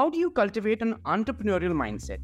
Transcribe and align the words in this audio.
How 0.00 0.08
do 0.08 0.16
you 0.16 0.30
cultivate 0.30 0.80
an 0.80 0.94
entrepreneurial 1.04 1.74
mindset? 1.74 2.20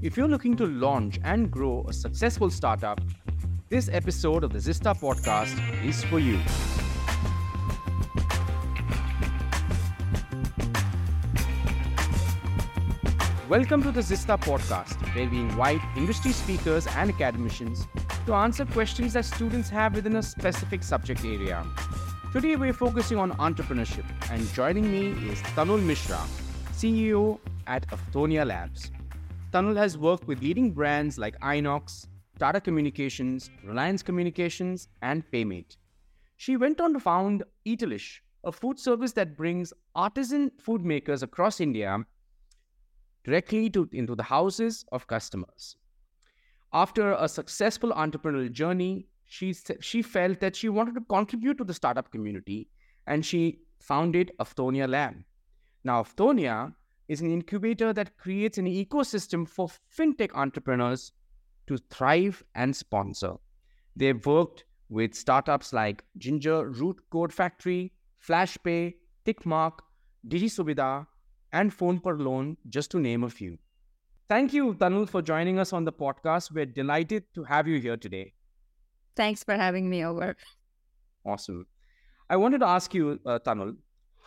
If 0.00 0.16
you're 0.16 0.28
looking 0.28 0.56
to 0.56 0.64
launch 0.64 1.20
and 1.22 1.50
grow 1.50 1.84
a 1.86 1.92
successful 1.92 2.48
startup, 2.48 3.02
this 3.68 3.90
episode 3.92 4.44
of 4.44 4.52
the 4.54 4.58
Zista 4.58 4.98
podcast 4.98 5.58
is 5.84 6.02
for 6.04 6.18
you. 6.18 6.38
Welcome 13.46 13.82
to 13.82 13.92
the 13.92 14.00
Zista 14.00 14.40
podcast, 14.40 15.14
where 15.14 15.28
we 15.28 15.38
invite 15.40 15.82
industry 15.94 16.32
speakers 16.32 16.86
and 16.86 17.10
academicians 17.10 17.86
to 18.24 18.32
answer 18.32 18.64
questions 18.64 19.12
that 19.12 19.26
students 19.26 19.68
have 19.68 19.94
within 19.94 20.16
a 20.16 20.22
specific 20.22 20.82
subject 20.82 21.26
area. 21.26 21.62
Today, 22.32 22.56
we're 22.56 22.72
focusing 22.72 23.18
on 23.18 23.32
entrepreneurship, 23.32 24.06
and 24.30 24.50
joining 24.54 24.90
me 24.90 25.08
is 25.30 25.42
Tanul 25.54 25.82
Mishra, 25.82 26.18
CEO 26.82 27.38
at 27.68 27.86
Afthonia 27.90 28.44
Labs. 28.44 28.90
Tanul 29.52 29.76
has 29.76 29.96
worked 29.96 30.26
with 30.26 30.42
leading 30.42 30.72
brands 30.72 31.16
like 31.16 31.38
Inox, 31.38 32.08
Tata 32.40 32.60
Communications, 32.60 33.50
Reliance 33.62 34.02
Communications, 34.02 34.88
and 35.00 35.22
Paymate. 35.30 35.76
She 36.38 36.56
went 36.56 36.80
on 36.80 36.92
to 36.94 36.98
found 36.98 37.44
Eatalish, 37.64 38.18
a 38.42 38.50
food 38.50 38.80
service 38.80 39.12
that 39.12 39.36
brings 39.36 39.72
artisan 39.94 40.50
food 40.58 40.84
makers 40.84 41.22
across 41.22 41.60
India 41.60 41.98
directly 43.22 43.70
to, 43.70 43.88
into 43.92 44.16
the 44.16 44.24
houses 44.24 44.84
of 44.90 45.06
customers. 45.06 45.76
After 46.72 47.12
a 47.12 47.28
successful 47.28 47.92
entrepreneurial 47.92 48.50
journey, 48.50 49.06
she, 49.24 49.54
she 49.78 50.02
felt 50.02 50.40
that 50.40 50.56
she 50.56 50.68
wanted 50.68 50.96
to 50.96 51.02
contribute 51.02 51.58
to 51.58 51.64
the 51.64 51.74
startup 51.74 52.10
community 52.10 52.70
and 53.06 53.24
she 53.24 53.60
founded 53.78 54.32
Afthonia 54.40 54.88
Lab. 54.88 55.22
Now, 55.84 56.02
Afthonia 56.02 56.74
is 57.08 57.20
an 57.20 57.30
incubator 57.30 57.92
that 57.92 58.16
creates 58.16 58.58
an 58.58 58.66
ecosystem 58.66 59.46
for 59.48 59.68
fintech 59.96 60.34
entrepreneurs 60.34 61.12
to 61.66 61.78
thrive 61.90 62.42
and 62.54 62.74
sponsor. 62.74 63.34
They've 63.96 64.24
worked 64.24 64.64
with 64.88 65.14
startups 65.14 65.72
like 65.72 66.04
Ginger 66.18 66.68
Root 66.68 67.00
Code 67.10 67.32
Factory, 67.32 67.92
FlashPay, 68.26 68.94
Tickmark, 69.26 69.80
DigiSubida, 70.28 71.06
and 71.52 71.72
Phone 71.72 71.98
per 71.98 72.14
Loan, 72.16 72.56
just 72.68 72.90
to 72.92 73.00
name 73.00 73.24
a 73.24 73.30
few. 73.30 73.58
Thank 74.28 74.54
you, 74.54 74.74
Tanul, 74.74 75.08
for 75.08 75.20
joining 75.20 75.58
us 75.58 75.72
on 75.72 75.84
the 75.84 75.92
podcast. 75.92 76.52
We're 76.52 76.66
delighted 76.66 77.24
to 77.34 77.44
have 77.44 77.68
you 77.68 77.78
here 77.80 77.96
today. 77.96 78.32
Thanks 79.16 79.44
for 79.44 79.54
having 79.54 79.90
me 79.90 80.04
over. 80.04 80.36
Awesome. 81.26 81.66
I 82.30 82.36
wanted 82.36 82.60
to 82.60 82.66
ask 82.66 82.94
you, 82.94 83.20
uh, 83.26 83.38
Tanul, 83.40 83.76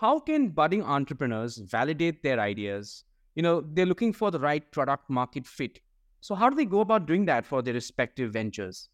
how 0.05 0.19
can 0.19 0.49
budding 0.49 0.83
entrepreneurs 0.83 1.57
validate 1.57 2.21
their 2.21 2.39
ideas? 2.39 3.03
You 3.33 3.41
know, 3.41 3.61
they're 3.73 3.87
looking 3.87 4.13
for 4.13 4.29
the 4.29 4.39
right 4.39 4.71
product 4.71 5.09
market 5.09 5.47
fit. 5.47 5.79
So, 6.21 6.35
how 6.35 6.49
do 6.49 6.55
they 6.55 6.65
go 6.65 6.81
about 6.81 7.07
doing 7.07 7.25
that 7.25 7.45
for 7.45 7.61
their 7.61 7.73
respective 7.73 8.33
ventures? 8.33 8.89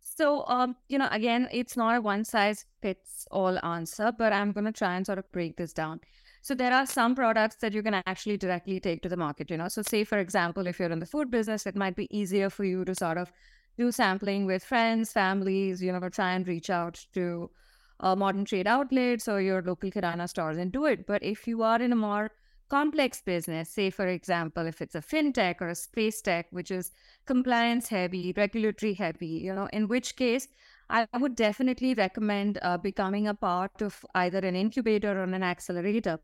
So, 0.00 0.46
um, 0.46 0.76
you 0.88 0.98
know, 0.98 1.08
again, 1.10 1.48
it's 1.52 1.76
not 1.76 1.96
a 1.96 2.00
one 2.00 2.24
size 2.24 2.64
fits 2.80 3.26
all 3.30 3.58
answer, 3.64 4.12
but 4.16 4.32
I'm 4.32 4.52
going 4.52 4.64
to 4.64 4.72
try 4.72 4.96
and 4.96 5.06
sort 5.06 5.18
of 5.18 5.30
break 5.32 5.56
this 5.56 5.72
down. 5.72 6.00
So 6.42 6.54
there 6.54 6.72
are 6.72 6.86
some 6.86 7.14
products 7.14 7.56
that 7.60 7.72
you 7.72 7.82
can 7.82 7.94
actually 8.06 8.36
directly 8.36 8.80
take 8.80 9.02
to 9.02 9.08
the 9.08 9.16
market, 9.16 9.50
you 9.50 9.56
know. 9.58 9.68
So 9.68 9.82
say 9.82 10.04
for 10.04 10.18
example, 10.18 10.66
if 10.66 10.78
you're 10.78 10.90
in 10.90 11.00
the 11.00 11.12
food 11.14 11.30
business, 11.30 11.66
it 11.66 11.76
might 11.76 11.96
be 11.96 12.08
easier 12.16 12.50
for 12.50 12.64
you 12.64 12.84
to 12.84 12.94
sort 12.94 13.18
of 13.18 13.32
do 13.78 13.90
sampling 13.92 14.46
with 14.46 14.64
friends, 14.64 15.12
families, 15.12 15.82
you 15.82 15.92
know, 15.92 16.08
try 16.08 16.32
and 16.32 16.48
reach 16.48 16.70
out 16.70 17.04
to 17.14 17.50
uh, 18.00 18.16
modern 18.16 18.44
trade 18.44 18.66
outlets 18.66 19.28
or 19.28 19.40
your 19.40 19.62
local 19.62 19.90
kirana 19.90 20.28
stores 20.28 20.58
and 20.58 20.72
do 20.72 20.84
it. 20.86 21.06
But 21.06 21.22
if 21.22 21.46
you 21.46 21.62
are 21.62 21.80
in 21.80 21.92
a 21.92 21.96
more 21.96 22.30
complex 22.68 23.20
business, 23.20 23.70
say 23.70 23.90
for 23.90 24.06
example, 24.06 24.66
if 24.66 24.80
it's 24.80 24.94
a 24.94 25.00
fintech 25.00 25.60
or 25.60 25.68
a 25.68 25.74
space 25.74 26.20
tech, 26.22 26.46
which 26.50 26.70
is 26.70 26.92
compliance 27.26 27.88
heavy, 27.88 28.32
regulatory 28.36 28.94
heavy, 28.94 29.26
you 29.26 29.54
know, 29.54 29.68
in 29.72 29.88
which 29.88 30.16
case 30.16 30.48
I 30.90 31.06
would 31.18 31.34
definitely 31.34 31.94
recommend 31.94 32.58
uh, 32.60 32.76
becoming 32.76 33.28
a 33.28 33.34
part 33.34 33.80
of 33.80 34.04
either 34.14 34.38
an 34.38 34.54
incubator 34.54 35.18
or 35.18 35.22
an 35.24 35.42
accelerator 35.42 36.18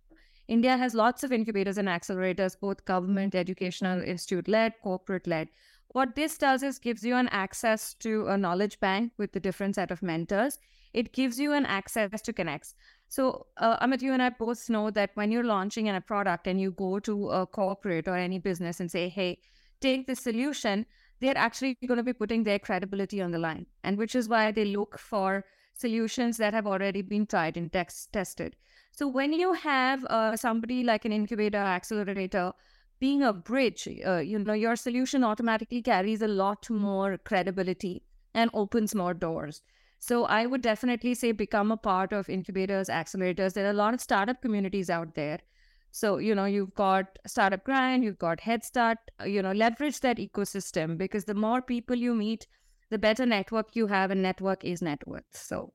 India 0.51 0.77
has 0.77 0.95
lots 0.95 1.23
of 1.23 1.31
incubators 1.31 1.79
and 1.79 1.87
accelerators, 1.87 2.59
both 2.61 2.85
government, 2.85 3.37
educational, 3.37 4.03
institute 4.03 4.49
led, 4.49 4.75
corporate 4.83 5.29
led. 5.29 5.49
What 5.93 6.15
this 6.15 6.39
does 6.39 6.63
is 6.63 6.79
gives 6.79 7.03
you 7.03 7.17
an 7.17 7.29
access 7.29 7.95
to 7.95 8.29
a 8.29 8.39
knowledge 8.39 8.79
bank 8.79 9.13
with 9.19 9.35
a 9.35 9.41
different 9.41 9.75
set 9.75 9.91
of 9.91 10.03
mentors. 10.03 10.59
It 10.93 11.13
gives 11.13 11.39
you 11.41 11.53
an 11.53 11.67
access 11.67 12.23
to 12.23 12.33
connects. 12.33 12.75
So, 13.09 13.47
uh, 13.57 13.85
Amit, 13.85 14.01
you 14.01 14.13
and 14.13 14.23
I 14.23 14.31
both 14.31 14.71
know 14.71 14.91
that 14.93 15.11
when 15.15 15.33
you're 15.33 15.43
launching 15.43 15.89
a 15.89 16.01
product 16.01 16.47
and 16.47 16.61
you 16.61 16.71
go 16.71 17.01
to 17.01 17.31
a 17.31 17.47
corporate 17.47 18.07
or 18.07 18.17
any 18.17 18.39
business 18.39 18.79
and 18.79 18.89
say, 18.89 19.09
hey, 19.09 19.41
take 19.81 20.07
this 20.07 20.21
solution, 20.21 20.87
they're 21.21 21.37
actually 21.37 21.77
going 21.87 21.99
to 21.99 22.05
be 22.05 22.13
putting 22.13 22.45
their 22.45 22.61
credibility 22.61 23.21
on 23.21 23.33
the 23.33 23.39
line. 23.39 23.67
And 23.83 23.99
which 23.99 24.15
is 24.15 24.29
why 24.29 24.53
they 24.53 24.67
look 24.67 24.97
for 24.97 25.45
solutions 25.75 26.37
that 26.37 26.55
have 26.55 26.69
already 26.69 27.03
been 27.03 27.27
tried 27.27 27.57
and 27.57 27.73
tested. 27.73 28.55
So 28.93 29.09
when 29.09 29.33
you 29.33 29.55
have 29.55 30.05
uh, 30.05 30.37
somebody 30.37 30.85
like 30.85 31.05
an 31.05 31.13
incubator 31.13 31.59
accelerator 31.59 32.53
being 33.01 33.23
a 33.23 33.33
bridge, 33.33 33.89
uh, 34.07 34.19
you 34.19 34.39
know, 34.39 34.53
your 34.53 34.77
solution 34.77 35.25
automatically 35.25 35.83
carries 35.83 36.23
a 36.23 36.29
lot 36.29 36.69
more 36.71 37.19
credibility 37.19 38.03
and 38.35 38.51
opens 38.55 38.95
more 38.95 39.15
doors. 39.15 39.63
So 39.99 40.25
I 40.25 40.47
would 40.47 40.63
definitely 40.63 41.15
say 41.15 41.33
become 41.33 41.73
a 41.73 41.77
part 41.77 42.13
of 42.13 42.29
incubators, 42.29 42.89
accelerators. 42.89 43.55
There 43.55 43.67
are 43.67 43.71
a 43.71 43.83
lot 43.85 43.95
of 43.95 44.01
startup 44.01 44.41
communities 44.41 44.89
out 44.89 45.15
there. 45.15 45.41
So, 45.91 46.19
you 46.19 46.35
know, 46.35 46.45
you've 46.45 46.75
got 46.75 47.19
Startup 47.27 47.63
Grind, 47.65 48.05
you've 48.05 48.19
got 48.19 48.41
Head 48.41 48.65
Start, 48.65 48.99
uh, 49.21 49.25
you 49.25 49.43
know, 49.43 49.53
leverage 49.53 50.01
that 50.01 50.19
ecosystem 50.19 50.97
because 50.97 51.25
the 51.25 51.35
more 51.35 51.61
people 51.61 51.97
you 51.97 52.15
meet, 52.15 52.47
the 52.91 52.99
better 52.99 53.27
network 53.27 53.75
you 53.75 53.89
have, 53.89 54.11
and 54.11 54.23
network 54.23 54.65
is 54.65 54.83
net 54.83 55.07
worth. 55.07 55.25
So 55.33 55.73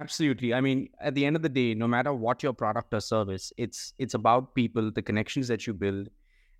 Absolutely. 0.00 0.54
I 0.54 0.60
mean, 0.60 0.88
at 1.00 1.14
the 1.14 1.26
end 1.26 1.36
of 1.36 1.42
the 1.42 1.48
day, 1.48 1.74
no 1.74 1.86
matter 1.86 2.14
what 2.14 2.42
your 2.42 2.54
product 2.54 2.94
or 2.94 3.00
service, 3.00 3.52
it's 3.58 3.92
it's 3.98 4.14
about 4.14 4.54
people, 4.54 4.90
the 4.90 5.02
connections 5.02 5.48
that 5.48 5.66
you 5.66 5.74
build. 5.74 6.08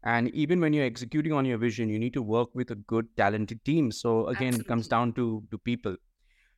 And 0.05 0.29
even 0.35 0.61
when 0.61 0.73
you're 0.73 0.85
executing 0.85 1.33
on 1.33 1.45
your 1.45 1.59
vision, 1.59 1.89
you 1.89 1.99
need 1.99 2.13
to 2.15 2.23
work 2.23 2.55
with 2.55 2.71
a 2.71 2.75
good, 2.75 3.07
talented 3.17 3.65
team. 3.65 3.93
So 3.93 4.27
again, 4.29 4.49
Absolutely. 4.49 4.61
it 4.61 4.69
comes 4.69 4.89
down 4.89 5.13
to 5.15 5.45
to 5.51 5.59
people. 5.59 5.97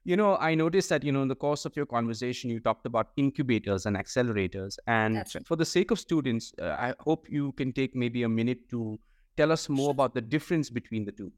You 0.07 0.17
know, 0.17 0.37
I 0.37 0.55
noticed 0.55 0.91
that, 0.91 1.03
you 1.03 1.13
know, 1.13 1.23
in 1.23 1.29
the 1.29 1.35
course 1.35 1.65
of 1.65 1.75
your 1.77 1.87
conversation, 1.87 2.51
you 2.51 2.61
talked 2.61 2.85
about 2.85 3.09
incubators 3.17 3.87
and 3.87 3.97
accelerators. 3.97 4.77
And 4.87 5.17
right. 5.17 5.47
for 5.47 5.57
the 5.57 5.65
sake 5.65 5.91
of 5.91 5.99
students, 5.99 6.53
uh, 6.61 6.77
I 6.79 6.95
hope 7.01 7.27
you 7.31 7.53
can 7.53 7.73
take 7.73 7.97
maybe 7.97 8.23
a 8.23 8.29
minute 8.29 8.69
to 8.71 9.01
tell 9.39 9.51
us 9.51 9.69
more 9.71 9.91
about 9.91 10.15
the 10.15 10.21
difference 10.21 10.69
between 10.69 11.07
the 11.07 11.13
two. 11.13 11.33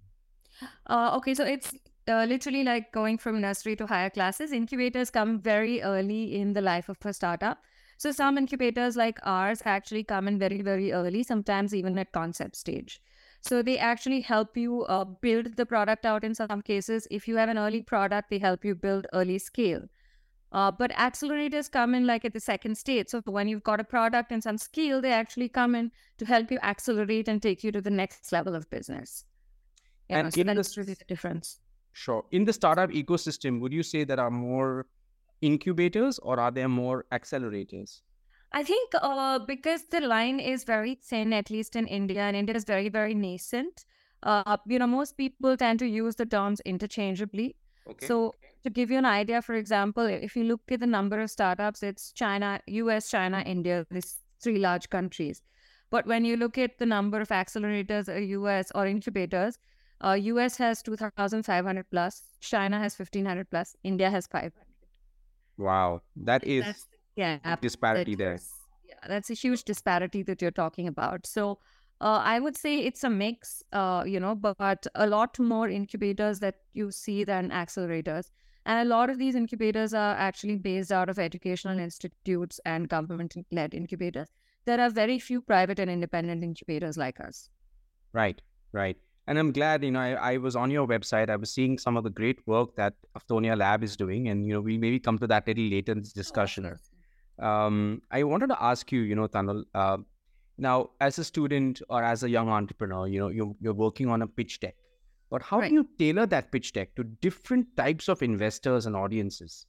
Uh, 0.87 1.17
okay, 1.17 1.35
so 1.35 1.45
it's 1.45 1.75
uh, 2.09 2.25
literally 2.25 2.65
like 2.65 2.91
going 2.93 3.19
from 3.19 3.41
nursery 3.41 3.77
to 3.77 3.87
higher 3.87 4.11
classes. 4.11 4.53
Incubators 4.53 5.11
come 5.11 5.39
very 5.41 5.83
early 5.83 6.35
in 6.35 6.53
the 6.53 6.61
life 6.61 6.89
of 6.89 6.97
a 7.05 7.13
startup. 7.13 7.59
So 7.99 8.13
some 8.13 8.37
incubators 8.39 8.97
like 8.97 9.19
ours 9.23 9.63
actually 9.65 10.05
come 10.05 10.29
in 10.29 10.39
very, 10.39 10.63
very 10.63 10.93
early, 10.93 11.23
sometimes 11.23 11.75
even 11.75 11.99
at 11.99 12.13
concept 12.13 12.57
stage. 12.57 13.01
So 13.41 13.63
they 13.63 13.79
actually 13.79 14.21
help 14.21 14.57
you 14.57 14.83
uh, 14.85 15.05
build 15.05 15.57
the 15.57 15.67
product 15.67 16.05
out 16.05 16.25
in 16.25 16.35
some 16.35 16.63
cases. 16.63 17.07
If 17.11 17.29
you 17.29 17.37
have 17.37 17.49
an 17.49 17.59
early 17.59 17.83
product, 17.83 18.31
they 18.31 18.39
help 18.39 18.65
you 18.65 18.75
build 18.75 19.07
early 19.13 19.39
scale. 19.39 19.83
Uh, 20.53 20.71
but 20.71 20.91
accelerators 20.93 21.71
come 21.71 21.95
in 21.95 22.07
like 22.07 22.25
at 22.25 22.33
the 22.33 22.41
second 22.41 22.77
stage. 22.77 23.09
So 23.09 23.21
when 23.25 23.49
you've 23.49 23.63
got 23.63 23.81
a 23.81 23.85
product 23.85 24.33
and 24.33 24.43
some 24.43 24.59
skill, 24.59 25.01
they 25.01 25.13
actually 25.13 25.49
come 25.49 25.75
in 25.75 25.91
to 26.19 26.25
help 26.25 26.51
you 26.51 26.59
accelerate 26.63 27.29
and 27.29 27.43
take 27.43 27.65
you 27.65 27.73
to 27.73 27.81
the 27.81 27.91
next 27.91 28.33
level 28.33 28.55
of 28.55 28.69
business. 28.71 29.25
You 30.09 30.17
and 30.17 30.27
know, 30.27 30.31
so 30.31 30.43
that's 30.45 30.69
this, 30.69 30.77
really 30.77 30.95
the 30.95 31.05
difference. 31.05 31.61
Sure. 31.93 32.25
In 32.31 32.45
the 32.45 32.53
startup 32.53 32.91
ecosystem, 32.91 33.61
would 33.61 33.73
you 33.73 33.83
say 33.83 34.05
there 34.05 34.21
are 34.21 34.31
more 34.31 34.87
incubators 35.47 36.19
or 36.19 36.39
are 36.41 36.51
there 36.51 36.69
more 36.69 37.05
accelerators? 37.13 38.01
I 38.53 38.63
think 38.63 38.93
uh, 39.01 39.39
because 39.39 39.85
the 39.91 40.01
line 40.01 40.41
is 40.41 40.65
very 40.65 40.95
thin, 40.95 41.33
at 41.33 41.51
least 41.51 41.77
in 41.77 41.87
India, 41.87 42.23
and 42.23 42.37
India 42.37 42.55
is 42.55 42.65
very, 42.65 42.89
very 42.89 43.15
nascent. 43.15 43.85
Uh, 44.23 44.57
you 44.67 44.79
know, 44.79 44.87
most 44.87 45.17
people 45.17 45.57
tend 45.57 45.79
to 45.81 45.87
use 45.87 46.17
the 46.17 46.27
terms 46.27 46.61
interchangeably. 46.65 47.57
Okay. 47.89 48.07
So, 48.07 48.35
to 48.65 48.71
give 48.71 48.91
you 48.91 48.99
an 48.99 49.05
idea, 49.05 49.43
for 49.43 49.55
example, 49.55 50.07
if 50.07 50.35
you 50.37 50.45
look 50.45 50.63
at 50.71 50.81
the 50.81 50.87
number 50.87 51.21
of 51.21 51.31
startups, 51.31 51.83
it's 51.83 52.13
China, 52.13 52.61
US, 52.67 53.11
China, 53.11 53.43
India, 53.47 53.87
these 53.91 54.17
three 54.41 54.59
large 54.59 54.89
countries. 54.91 55.43
But 55.91 56.07
when 56.07 56.25
you 56.25 56.37
look 56.37 56.59
at 56.59 56.79
the 56.79 56.87
number 56.87 57.21
of 57.21 57.29
accelerators, 57.29 58.09
or 58.09 58.19
US 58.19 58.73
or 58.75 58.87
incubators, 58.87 59.59
uh, 60.05 60.13
US 60.13 60.57
has 60.57 60.83
2,500 60.83 61.91
plus, 61.91 62.23
China 62.41 62.79
has 62.79 62.99
1,500 62.99 63.51
plus, 63.51 63.77
India 63.85 64.11
has 64.11 64.27
500. 64.27 64.53
Wow, 65.59 66.03
that 66.17 66.45
is 66.45 66.65
that's, 66.65 66.87
yeah 67.17 67.57
disparity 67.61 68.15
that, 68.15 68.25
there. 68.25 68.39
Yeah, 68.89 69.09
that's 69.09 69.31
a 69.31 69.35
huge 69.35 69.65
disparity 69.65 70.23
that 70.25 70.43
you're 70.43 70.51
talking 70.51 70.89
about. 70.89 71.27
So 71.27 71.59
uh, 72.01 72.21
I 72.23 72.41
would 72.41 72.57
say 72.57 72.79
it's 72.79 73.05
a 73.05 73.11
mix, 73.11 73.63
uh, 73.73 74.05
you 74.07 74.21
know, 74.21 74.35
but, 74.35 74.59
but 74.59 74.87
a 74.95 75.07
lot 75.07 75.39
more 75.39 75.69
incubators 75.69 76.41
that 76.41 76.57
you 76.75 76.91
see 76.91 77.25
than 77.25 77.51
accelerators. 77.51 78.27
And 78.67 78.87
a 78.87 78.91
lot 78.97 79.11
of 79.11 79.19
these 79.19 79.35
incubators 79.35 79.95
are 79.95 80.15
actually 80.17 80.57
based 80.57 80.93
out 80.93 81.09
of 81.09 81.19
educational 81.19 81.79
institutes 81.79 82.61
and 82.67 82.89
government 82.89 83.35
led 83.51 83.75
incubators. 83.75 84.29
there 84.67 84.81
are 84.81 84.91
very 84.91 85.19
few 85.19 85.41
private 85.41 85.79
and 85.79 85.91
independent 85.91 86.43
incubators 86.43 86.97
like 86.97 87.21
us. 87.21 87.49
Right, 88.13 88.43
right. 88.73 88.97
And 89.29 89.39
I'm 89.39 89.53
glad, 89.53 89.83
you 89.83 89.91
know, 89.91 90.01
I, 90.01 90.35
I 90.35 90.37
was 90.37 90.55
on 90.55 90.71
your 90.71 90.87
website. 90.87 91.31
I 91.31 91.37
was 91.37 91.51
seeing 91.51 91.79
some 91.79 91.97
of 91.97 92.05
the 92.05 92.11
great 92.11 92.47
work 92.47 92.77
that 92.77 92.95
Afthonia 93.19 93.57
Lab 93.59 93.83
is 93.83 93.97
doing. 93.97 94.29
And, 94.29 94.47
you 94.47 94.55
know, 94.55 94.61
we'll 94.61 94.79
maybe 94.79 95.01
come 95.01 95.19
to 95.19 95.27
that 95.27 95.49
a 95.49 95.51
little 95.51 95.69
later 95.71 95.93
in 95.93 96.01
this 96.01 96.13
discussion. 96.13 96.77
Um, 97.41 98.03
I 98.11 98.23
wanted 98.23 98.49
to 98.49 98.63
ask 98.63 98.93
you, 98.93 99.01
you 99.01 99.17
know, 99.17 99.27
Tanul, 99.27 99.65
uh, 99.75 99.99
now 100.59 100.91
as 101.01 101.19
a 101.19 101.25
student 101.25 101.83
or 101.91 102.03
as 102.03 102.23
a 102.23 102.31
young 102.31 102.49
entrepreneur, 102.49 103.09
you 103.09 103.19
know, 103.19 103.29
you're, 103.29 103.55
you're 103.61 103.75
working 103.75 104.09
on 104.09 104.23
a 104.23 104.27
pitch 104.27 104.61
deck. 104.61 104.77
But 105.29 105.43
how 105.43 105.59
right. 105.59 105.69
do 105.69 105.75
you 105.75 105.89
tailor 105.99 106.27
that 106.27 106.53
pitch 106.53 106.73
deck 106.73 106.95
to 106.95 107.03
different 107.03 107.67
types 107.77 108.09
of 108.09 108.23
investors 108.23 108.87
and 108.87 108.95
audiences? 108.95 109.67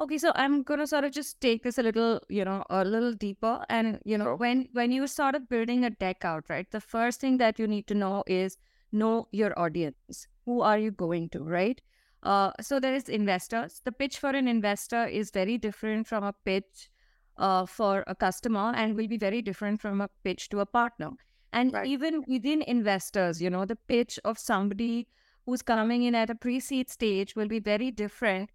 Okay, 0.00 0.16
so 0.18 0.30
I'm 0.36 0.62
gonna 0.62 0.86
sort 0.86 1.04
of 1.04 1.10
just 1.10 1.40
take 1.40 1.64
this 1.64 1.76
a 1.76 1.82
little, 1.82 2.20
you 2.28 2.44
know, 2.44 2.64
a 2.70 2.84
little 2.84 3.12
deeper. 3.12 3.64
And 3.68 3.98
you 4.04 4.16
know, 4.16 4.26
sure. 4.26 4.36
when 4.36 4.68
when 4.72 4.92
you 4.92 5.08
start 5.08 5.48
building 5.48 5.84
a 5.84 5.90
deck 5.90 6.24
out, 6.24 6.44
right, 6.48 6.70
the 6.70 6.80
first 6.80 7.20
thing 7.20 7.38
that 7.38 7.58
you 7.58 7.66
need 7.66 7.88
to 7.88 7.94
know 7.94 8.22
is 8.26 8.58
know 8.92 9.26
your 9.32 9.58
audience. 9.58 10.28
Who 10.46 10.60
are 10.60 10.78
you 10.78 10.92
going 10.92 11.30
to, 11.30 11.42
right? 11.42 11.80
Uh, 12.22 12.52
so 12.60 12.78
there 12.78 12.94
is 12.94 13.08
investors. 13.08 13.80
The 13.84 13.92
pitch 13.92 14.18
for 14.18 14.30
an 14.30 14.46
investor 14.46 15.04
is 15.06 15.32
very 15.32 15.58
different 15.58 16.06
from 16.06 16.22
a 16.22 16.32
pitch 16.44 16.90
uh, 17.36 17.66
for 17.66 18.04
a 18.06 18.14
customer, 18.14 18.72
and 18.76 18.96
will 18.96 19.08
be 19.08 19.18
very 19.18 19.42
different 19.42 19.80
from 19.80 20.00
a 20.00 20.08
pitch 20.22 20.48
to 20.50 20.60
a 20.60 20.66
partner. 20.66 21.10
And 21.52 21.72
right. 21.72 21.86
even 21.86 22.22
within 22.28 22.62
investors, 22.62 23.42
you 23.42 23.50
know, 23.50 23.64
the 23.64 23.76
pitch 23.76 24.20
of 24.24 24.38
somebody 24.38 25.08
who's 25.44 25.62
coming 25.62 26.04
in 26.04 26.14
at 26.14 26.30
a 26.30 26.34
pre-seed 26.36 26.88
stage 26.88 27.34
will 27.34 27.48
be 27.48 27.58
very 27.58 27.90
different 27.90 28.50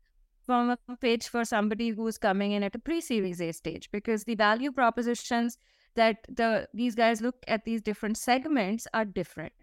from 0.46 0.72
a 0.72 0.98
pitch 0.98 1.30
for 1.30 1.46
somebody 1.46 1.90
who's 1.90 2.18
coming 2.18 2.52
in 2.52 2.64
at 2.64 2.76
a 2.76 2.80
pre-series 2.80 3.42
A 3.42 3.52
stage 3.52 3.90
because 3.92 4.24
the 4.24 4.36
value 4.36 4.72
propositions 4.72 5.58
that 5.96 6.18
the 6.28 6.68
these 6.74 6.96
guys 6.96 7.22
look 7.22 7.36
at 7.48 7.66
these 7.66 7.82
different 7.82 8.18
segments 8.18 8.88
are 8.94 9.06
different. 9.06 9.54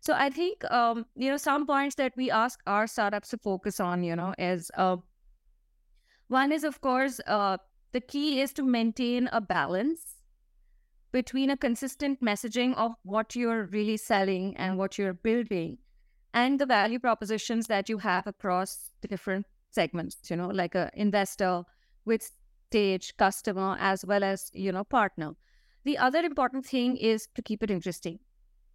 So 0.00 0.14
I 0.14 0.30
think 0.30 0.64
um, 0.70 1.06
you 1.14 1.30
know 1.30 1.36
some 1.36 1.66
points 1.66 1.94
that 1.96 2.12
we 2.16 2.30
ask 2.30 2.60
our 2.66 2.86
startups 2.86 3.30
to 3.30 3.38
focus 3.38 3.80
on, 3.80 4.02
you 4.02 4.16
know, 4.16 4.34
is 4.38 4.70
uh, 4.76 4.96
one 6.28 6.52
is 6.52 6.64
of 6.64 6.80
course 6.80 7.20
uh, 7.26 7.56
the 7.92 8.00
key 8.00 8.40
is 8.40 8.52
to 8.54 8.62
maintain 8.62 9.28
a 9.32 9.40
balance 9.40 10.16
between 11.12 11.50
a 11.50 11.56
consistent 11.56 12.20
messaging 12.20 12.74
of 12.76 12.92
what 13.02 13.34
you're 13.34 13.66
really 13.66 13.96
selling 13.96 14.54
and 14.56 14.76
what 14.76 14.98
you're 14.98 15.14
building 15.14 15.78
and 16.34 16.60
the 16.60 16.66
value 16.66 16.98
propositions 16.98 17.66
that 17.68 17.88
you 17.88 17.98
have 17.98 18.26
across 18.26 18.90
the 19.00 19.08
different 19.08 19.46
segments, 19.76 20.30
you 20.30 20.36
know, 20.40 20.48
like 20.62 20.74
a 20.74 20.90
investor 20.94 21.52
with 22.04 22.30
stage, 22.70 23.16
customer, 23.16 23.76
as 23.78 24.04
well 24.04 24.24
as, 24.24 24.50
you 24.52 24.72
know, 24.72 24.84
partner. 24.84 25.32
The 25.84 25.98
other 25.98 26.20
important 26.20 26.66
thing 26.66 26.96
is 26.96 27.28
to 27.36 27.42
keep 27.42 27.62
it 27.62 27.70
interesting 27.70 28.18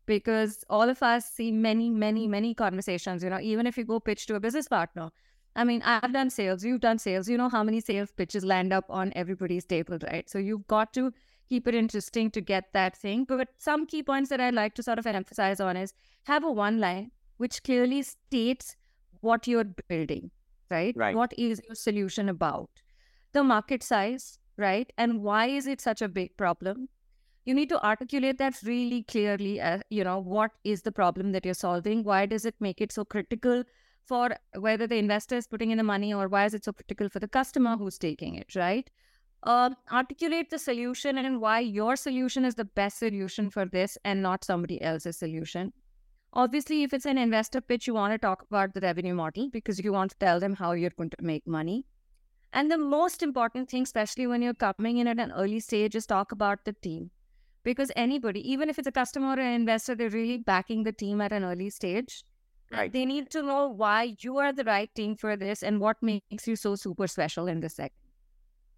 because 0.05 0.63
all 0.69 0.89
of 0.93 1.03
us 1.03 1.29
see 1.39 1.51
many, 1.51 1.89
many, 1.89 2.27
many 2.27 2.53
conversations, 2.53 3.23
you 3.23 3.29
know, 3.29 3.39
even 3.39 3.67
if 3.67 3.77
you 3.77 3.85
go 3.85 3.99
pitch 3.99 4.25
to 4.27 4.35
a 4.35 4.39
business 4.39 4.67
partner. 4.67 5.09
I 5.55 5.65
mean, 5.65 5.81
I've 5.83 6.13
done 6.13 6.29
sales, 6.29 6.63
you've 6.63 6.79
done 6.79 6.97
sales, 6.97 7.27
you 7.27 7.37
know 7.37 7.49
how 7.49 7.63
many 7.63 7.81
sales 7.81 8.11
pitches 8.15 8.45
land 8.45 8.71
up 8.71 8.85
on 8.89 9.11
everybody's 9.15 9.65
table, 9.65 9.97
right? 10.09 10.29
So 10.29 10.39
you've 10.39 10.65
got 10.67 10.93
to 10.93 11.11
keep 11.49 11.67
it 11.67 11.75
interesting 11.75 12.31
to 12.31 12.39
get 12.39 12.71
that 12.73 12.95
thing. 12.95 13.25
But 13.25 13.49
some 13.57 13.85
key 13.85 14.03
points 14.03 14.29
that 14.29 14.39
I'd 14.39 14.53
like 14.53 14.75
to 14.75 14.83
sort 14.83 14.99
of 14.99 15.05
emphasize 15.05 15.59
on 15.59 15.75
is 15.75 15.93
have 16.23 16.45
a 16.45 16.51
one 16.51 16.79
line 16.79 17.11
which 17.37 17.63
clearly 17.63 18.01
states 18.03 18.77
what 19.19 19.47
you're 19.47 19.71
building 19.89 20.31
right? 20.71 20.95
Right. 20.95 21.15
What 21.15 21.33
is 21.37 21.61
your 21.67 21.75
solution 21.75 22.29
about? 22.29 22.69
The 23.33 23.43
market 23.43 23.83
size, 23.83 24.39
right? 24.57 24.91
And 24.97 25.21
why 25.21 25.47
is 25.47 25.67
it 25.67 25.81
such 25.81 26.01
a 26.01 26.07
big 26.07 26.35
problem? 26.37 26.89
You 27.45 27.53
need 27.53 27.69
to 27.69 27.83
articulate 27.83 28.37
that 28.37 28.55
really 28.63 29.03
clearly. 29.03 29.59
Uh, 29.59 29.79
you 29.89 30.03
know, 30.03 30.19
what 30.19 30.51
is 30.63 30.81
the 30.83 30.91
problem 30.91 31.31
that 31.31 31.45
you're 31.45 31.53
solving? 31.53 32.03
Why 32.03 32.25
does 32.25 32.45
it 32.45 32.55
make 32.59 32.81
it 32.81 32.91
so 32.91 33.05
critical 33.05 33.63
for 34.05 34.29
whether 34.57 34.87
the 34.87 34.97
investor 34.97 35.35
is 35.35 35.47
putting 35.47 35.71
in 35.71 35.77
the 35.77 35.83
money 35.83 36.13
or 36.13 36.27
why 36.27 36.45
is 36.45 36.53
it 36.53 36.65
so 36.65 36.73
critical 36.73 37.09
for 37.09 37.19
the 37.19 37.27
customer 37.27 37.77
who's 37.77 37.97
taking 37.97 38.35
it, 38.35 38.55
right? 38.55 38.89
Uh, 39.43 39.71
articulate 39.91 40.49
the 40.51 40.59
solution 40.59 41.17
and 41.17 41.41
why 41.41 41.59
your 41.59 41.95
solution 41.95 42.45
is 42.45 42.53
the 42.55 42.65
best 42.65 42.99
solution 42.99 43.49
for 43.49 43.65
this 43.65 43.97
and 44.05 44.21
not 44.21 44.43
somebody 44.43 44.81
else's 44.81 45.17
solution. 45.17 45.73
Obviously, 46.33 46.83
if 46.83 46.93
it's 46.93 47.05
an 47.05 47.17
investor 47.17 47.59
pitch, 47.59 47.87
you 47.87 47.93
want 47.93 48.13
to 48.13 48.17
talk 48.17 48.43
about 48.43 48.73
the 48.73 48.79
revenue 48.79 49.13
model 49.13 49.49
because 49.49 49.79
you 49.79 49.91
want 49.91 50.11
to 50.11 50.17
tell 50.17 50.39
them 50.39 50.55
how 50.55 50.71
you're 50.71 50.91
going 50.91 51.09
to 51.09 51.17
make 51.21 51.45
money. 51.45 51.85
And 52.53 52.71
the 52.71 52.77
most 52.77 53.21
important 53.21 53.69
thing, 53.69 53.83
especially 53.83 54.27
when 54.27 54.41
you're 54.41 54.53
coming 54.53 54.97
in 54.97 55.07
at 55.07 55.19
an 55.19 55.33
early 55.33 55.59
stage, 55.59 55.93
is 55.95 56.05
talk 56.05 56.31
about 56.31 56.63
the 56.63 56.73
team. 56.73 57.11
Because 57.63 57.91
anybody, 57.95 58.49
even 58.49 58.69
if 58.69 58.79
it's 58.79 58.87
a 58.87 58.91
customer 58.91 59.35
or 59.35 59.39
an 59.39 59.53
investor, 59.53 59.93
they're 59.93 60.09
really 60.09 60.37
backing 60.37 60.83
the 60.83 60.93
team 60.93 61.19
at 61.19 61.33
an 61.33 61.43
early 61.43 61.69
stage. 61.69 62.23
Right. 62.71 62.91
They 62.91 63.05
need 63.05 63.29
to 63.31 63.41
know 63.41 63.67
why 63.67 64.15
you 64.19 64.37
are 64.37 64.53
the 64.53 64.63
right 64.63 64.93
team 64.95 65.17
for 65.17 65.35
this 65.35 65.61
and 65.61 65.81
what 65.81 66.01
makes 66.01 66.47
you 66.47 66.55
so 66.55 66.75
super 66.75 67.07
special 67.07 67.47
in 67.47 67.59
this 67.59 67.75
segment. 67.75 67.93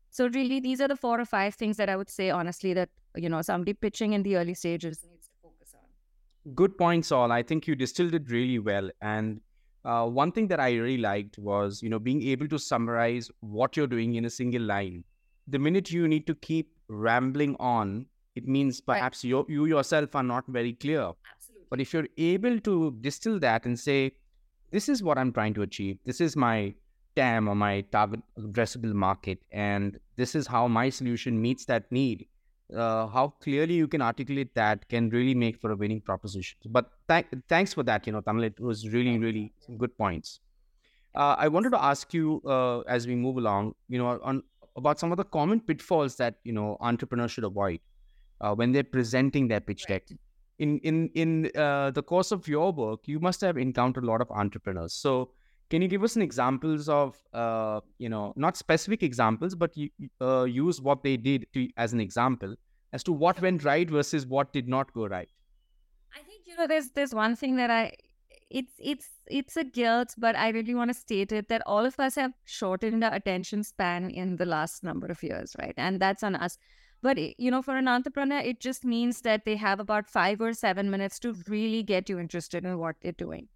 So 0.10 0.28
really, 0.28 0.60
these 0.60 0.82
are 0.82 0.88
the 0.88 0.96
four 0.96 1.20
or 1.20 1.26
five 1.26 1.54
things 1.54 1.78
that 1.78 1.90
I 1.90 1.96
would 1.96 2.10
say 2.10 2.32
honestly 2.32 2.74
that 2.74 2.90
you 3.16 3.30
know 3.30 3.42
somebody 3.44 3.74
pitching 3.74 4.14
in 4.14 4.24
the 4.24 4.38
early 4.38 4.56
stages 4.56 5.04
needs 5.08 5.30
good 6.56 6.78
points 6.78 7.12
all. 7.12 7.32
I 7.32 7.44
think 7.44 7.68
you 7.68 7.76
distilled 7.76 8.14
it 8.14 8.30
really 8.30 8.60
well. 8.60 8.90
And 9.02 9.42
uh, 9.86 10.06
one 10.08 10.32
thing 10.32 10.48
that 10.48 10.60
i 10.60 10.72
really 10.74 10.98
liked 10.98 11.38
was 11.38 11.82
you 11.82 11.90
know 11.90 12.00
being 12.00 12.22
able 12.24 12.48
to 12.48 12.58
summarize 12.58 13.30
what 13.42 13.76
you're 13.76 13.88
doing 13.88 14.16
in 14.16 14.26
a 14.26 14.30
single 14.30 14.62
line. 14.62 15.04
The 15.48 15.60
minute 15.60 15.92
you 15.92 16.08
need 16.08 16.26
to 16.28 16.36
keep 16.36 16.72
rambling 16.88 17.56
on 17.60 18.06
it 18.36 18.48
means 18.48 18.82
perhaps 18.82 19.24
right. 19.24 19.30
you, 19.30 19.46
you 19.48 19.66
yourself 19.66 20.16
are 20.16 20.24
not 20.24 20.44
very 20.48 20.74
clear. 20.74 21.12
Absolutely. 21.36 21.68
but 21.70 21.82
if 21.82 21.94
you're 21.94 22.08
able 22.18 22.60
to 22.60 22.92
distill 23.02 23.40
that 23.40 23.66
and 23.66 23.80
say 23.80 24.12
this 24.72 24.90
is 24.90 25.04
what 25.04 25.18
i'm 25.18 25.32
trying 25.32 25.54
to 25.54 25.62
achieve. 25.62 25.98
This 26.06 26.22
is 26.22 26.36
my 26.36 26.74
tam 27.16 27.48
or 27.48 27.56
my 27.56 27.82
target 27.92 28.22
addressable 28.40 28.94
market 28.94 29.40
and 29.52 30.00
this 30.16 30.34
is 30.34 30.48
how 30.48 30.68
my 30.68 30.90
solution 30.90 31.40
meets 31.42 31.66
that 31.66 31.92
need 31.92 32.26
uh, 32.76 33.08
how 33.08 33.30
clearly 33.42 33.76
you 33.76 33.88
can 33.88 34.02
articulate 34.02 34.54
that 34.56 34.88
can 34.90 35.10
really 35.10 35.34
make 35.36 35.60
for 35.60 35.72
a 35.72 35.76
winning 35.76 36.02
proposition. 36.02 36.58
But 36.66 36.92
th- 37.10 37.26
thanks 37.50 37.74
for 37.74 37.84
that, 37.84 38.06
you 38.08 38.14
know, 38.14 38.22
Tanul. 38.22 38.44
It 38.46 38.60
was 38.60 38.88
really, 38.90 39.18
really 39.18 39.54
some 39.60 39.78
good 39.78 39.98
points. 39.98 40.40
Uh, 41.16 41.36
I 41.38 41.48
wanted 41.48 41.72
to 41.72 41.84
ask 41.84 42.14
you 42.14 42.42
uh, 42.46 42.80
as 42.82 43.08
we 43.08 43.16
move 43.16 43.38
along, 43.38 43.76
you 43.88 44.00
know, 44.00 44.20
on 44.24 44.44
about 44.76 45.00
some 45.00 45.12
of 45.12 45.18
the 45.18 45.24
common 45.24 45.60
pitfalls 45.60 46.16
that 46.16 46.36
you 46.44 46.52
know 46.54 46.78
entrepreneurs 46.80 47.32
should 47.32 47.44
avoid 47.44 47.80
uh, 48.42 48.56
when 48.56 48.72
they're 48.72 48.84
presenting 48.84 49.48
their 49.48 49.60
pitch 49.62 49.86
deck. 49.88 50.04
In 50.60 50.80
in 50.80 51.10
in 51.14 51.52
uh, 51.56 51.92
the 51.92 52.04
course 52.04 52.32
of 52.32 52.48
your 52.48 52.72
work, 52.72 53.08
you 53.08 53.20
must 53.20 53.42
have 53.42 53.58
encountered 53.58 54.04
a 54.04 54.08
lot 54.08 54.22
of 54.22 54.32
entrepreneurs. 54.32 54.94
So 54.94 55.32
can 55.74 55.82
you 55.82 55.88
give 55.88 56.04
us 56.04 56.14
some 56.14 56.22
examples 56.22 56.88
of, 56.88 57.20
uh, 57.34 57.82
you 57.98 58.08
know, 58.08 58.32
not 58.36 58.56
specific 58.56 59.02
examples, 59.02 59.56
but 59.56 59.74
uh, 60.22 60.44
use 60.44 60.80
what 60.80 61.02
they 61.02 61.18
did 61.18 61.48
to, 61.56 61.68
as 61.78 61.94
an 61.94 62.00
example 62.00 62.54
as 62.92 63.04
to 63.04 63.12
what 63.12 63.42
went 63.42 63.64
right 63.64 63.90
versus 63.90 64.28
what 64.28 64.54
did 64.54 64.68
not 64.68 64.94
go 64.94 65.08
right? 65.08 65.30
I 66.16 66.20
think 66.20 66.44
you 66.46 66.56
know, 66.56 66.68
there's 66.68 66.92
there's 66.92 67.16
one 67.16 67.36
thing 67.36 67.56
that 67.56 67.72
I, 67.72 67.94
it's 68.52 68.74
it's 68.78 69.10
it's 69.26 69.58
a 69.58 69.64
guilt, 69.64 70.14
but 70.16 70.36
I 70.36 70.50
really 70.50 70.76
want 70.76 70.92
to 70.92 70.94
state 70.94 71.32
it 71.32 71.50
that 71.50 71.64
all 71.66 71.88
of 71.88 72.00
us 72.00 72.14
have 72.16 72.34
shortened 72.44 73.04
our 73.04 73.16
attention 73.16 73.64
span 73.64 74.12
in 74.12 74.36
the 74.36 74.46
last 74.46 74.84
number 74.84 75.08
of 75.08 75.24
years, 75.24 75.56
right? 75.58 75.74
And 75.76 76.00
that's 76.00 76.22
on 76.22 76.36
us. 76.36 76.60
But 77.02 77.18
you 77.18 77.50
know, 77.50 77.64
for 77.64 77.76
an 77.76 77.88
entrepreneur, 77.88 78.38
it 78.38 78.60
just 78.60 78.86
means 78.86 79.22
that 79.22 79.44
they 79.44 79.56
have 79.56 79.80
about 79.80 80.08
five 80.08 80.40
or 80.40 80.54
seven 80.54 80.92
minutes 80.92 81.18
to 81.22 81.34
really 81.48 81.82
get 81.82 82.10
you 82.10 82.20
interested 82.20 82.64
in 82.64 82.78
what 82.78 82.98
they're 83.02 83.12
doing. 83.12 83.48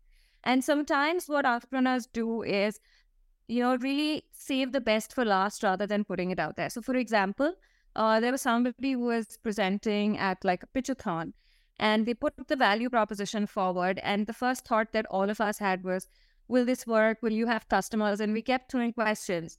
And 0.44 0.64
sometimes 0.64 1.28
what 1.28 1.46
entrepreneurs 1.46 2.08
do 2.08 2.42
is, 2.42 2.80
you 3.48 3.62
know, 3.62 3.78
really 3.78 4.24
save 4.32 4.72
the 4.72 4.82
best 4.82 5.14
for 5.14 5.26
last 5.26 5.64
rather 5.64 5.88
than 5.88 6.04
putting 6.04 6.32
it 6.32 6.40
out 6.40 6.56
there. 6.56 6.70
So, 6.70 6.82
for 6.82 6.96
example, 6.96 7.54
uh, 7.96 8.20
there 8.20 8.32
was 8.32 8.42
somebody 8.42 8.92
who 8.94 9.00
was 9.00 9.38
presenting 9.42 10.18
at 10.18 10.44
like 10.46 10.64
a 10.64 10.68
pitchathon 10.68 11.34
and 11.80 12.06
they 12.06 12.14
put 12.14 12.34
the 12.48 12.56
value 12.56 12.90
proposition 12.90 13.48
forward. 13.48 14.00
And 14.04 14.28
the 14.28 14.34
first 14.34 14.66
thought 14.66 14.94
that 14.94 15.06
all 15.08 15.30
of 15.30 15.42
us 15.42 15.60
had 15.60 15.84
was, 15.84 16.08
will 16.48 16.66
this 16.66 16.88
work? 16.88 17.20
Will 17.22 17.34
you 17.34 17.48
have 17.48 17.70
customers? 17.70 18.20
And 18.20 18.34
we 18.34 18.42
kept 18.42 18.72
throwing 18.72 18.94
questions. 18.94 19.58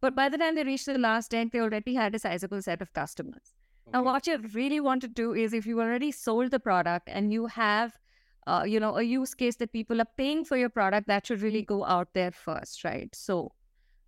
But 0.00 0.14
by 0.14 0.28
the 0.28 0.38
time 0.38 0.54
they 0.54 0.64
reached 0.64 0.86
the 0.86 0.98
last 0.98 1.30
deck, 1.30 1.52
they 1.52 1.60
already 1.60 1.94
had 1.94 2.14
a 2.14 2.18
sizable 2.18 2.62
set 2.62 2.80
of 2.80 2.92
customers. 2.92 3.54
Okay. 3.88 3.92
Now, 3.92 4.02
what 4.02 4.26
you 4.26 4.38
really 4.54 4.80
want 4.80 5.02
to 5.02 5.08
do 5.08 5.34
is 5.34 5.52
if 5.52 5.66
you 5.66 5.80
already 5.80 6.10
sold 6.10 6.50
the 6.50 6.60
product 6.60 7.08
and 7.10 7.32
you 7.32 7.46
have 7.46 7.98
uh, 8.46 8.64
you 8.66 8.80
know, 8.80 8.96
a 8.96 9.02
use 9.02 9.34
case 9.34 9.56
that 9.56 9.72
people 9.72 10.00
are 10.00 10.08
paying 10.16 10.44
for 10.44 10.56
your 10.56 10.68
product, 10.68 11.06
that 11.08 11.26
should 11.26 11.42
really 11.42 11.62
go 11.62 11.84
out 11.84 12.08
there 12.14 12.30
first, 12.30 12.84
right? 12.84 13.14
So, 13.14 13.52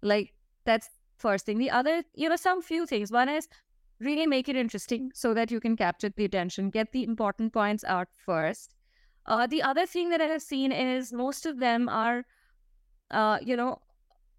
like, 0.02 0.32
that's 0.64 0.88
first 1.18 1.46
thing. 1.46 1.58
The 1.58 1.70
other, 1.70 2.02
you 2.14 2.28
know, 2.28 2.36
some 2.36 2.62
few 2.62 2.86
things. 2.86 3.12
One 3.12 3.28
is 3.28 3.48
really 4.00 4.26
make 4.26 4.48
it 4.48 4.56
interesting 4.56 5.10
so 5.14 5.34
that 5.34 5.50
you 5.50 5.60
can 5.60 5.76
capture 5.76 6.08
the 6.08 6.24
attention, 6.24 6.70
get 6.70 6.92
the 6.92 7.04
important 7.04 7.52
points 7.52 7.84
out 7.84 8.08
first. 8.26 8.74
Uh, 9.26 9.46
the 9.46 9.62
other 9.62 9.86
thing 9.86 10.10
that 10.10 10.20
I 10.20 10.24
have 10.24 10.42
seen 10.42 10.72
is 10.72 11.12
most 11.12 11.46
of 11.46 11.60
them 11.60 11.88
are, 11.88 12.24
uh, 13.10 13.38
you 13.40 13.56
know, 13.56 13.80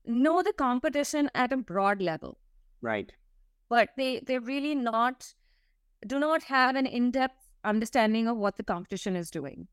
know 0.06 0.44
the 0.44 0.54
competition 0.54 1.30
at 1.34 1.54
a 1.54 1.58
broad 1.58 2.02
level. 2.02 2.38
Right. 2.82 3.12
But 3.70 3.90
they 3.96 4.22
they're 4.26 4.42
really 4.42 4.76
not 4.76 5.34
do 6.06 6.20
not 6.20 6.44
have 6.44 6.76
an 6.76 6.86
in-depth 6.86 7.50
understanding 7.64 8.28
of 8.28 8.36
what 8.36 8.58
the 8.58 8.64
competition 8.64 9.16
is 9.16 9.32
doing. 9.32 9.68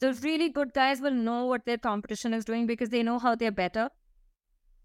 The 0.00 0.12
really 0.14 0.48
good 0.48 0.72
guys 0.74 1.00
will 1.00 1.10
know 1.12 1.46
what 1.46 1.64
their 1.66 1.78
competition 1.78 2.32
is 2.32 2.44
doing 2.44 2.66
because 2.66 2.90
they 2.90 3.02
know 3.02 3.18
how 3.18 3.34
they're 3.34 3.50
better 3.50 3.90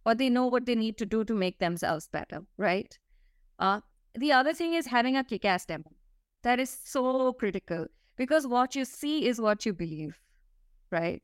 or 0.06 0.16
they 0.16 0.30
know 0.30 0.48
what 0.48 0.66
they 0.66 0.76
need 0.76 0.98
to 0.98 1.06
do 1.06 1.24
to 1.24 1.34
make 1.34 1.60
themselves 1.60 2.08
better, 2.08 2.42
right? 2.58 2.98
Uh, 3.60 3.82
the 4.16 4.32
other 4.32 4.54
thing 4.54 4.74
is 4.74 4.88
having 4.88 5.16
a 5.16 5.24
kick 5.24 5.46
ass 5.46 5.66
demo. 5.66 5.92
That 6.44 6.60
is 6.60 6.76
so 6.84 7.34
critical 7.34 7.86
because 8.18 8.48
what 8.48 8.76
you 8.76 8.86
see 8.86 9.28
is 9.28 9.40
what 9.40 9.66
you 9.66 9.74
believe, 9.74 10.20
right? 10.92 11.22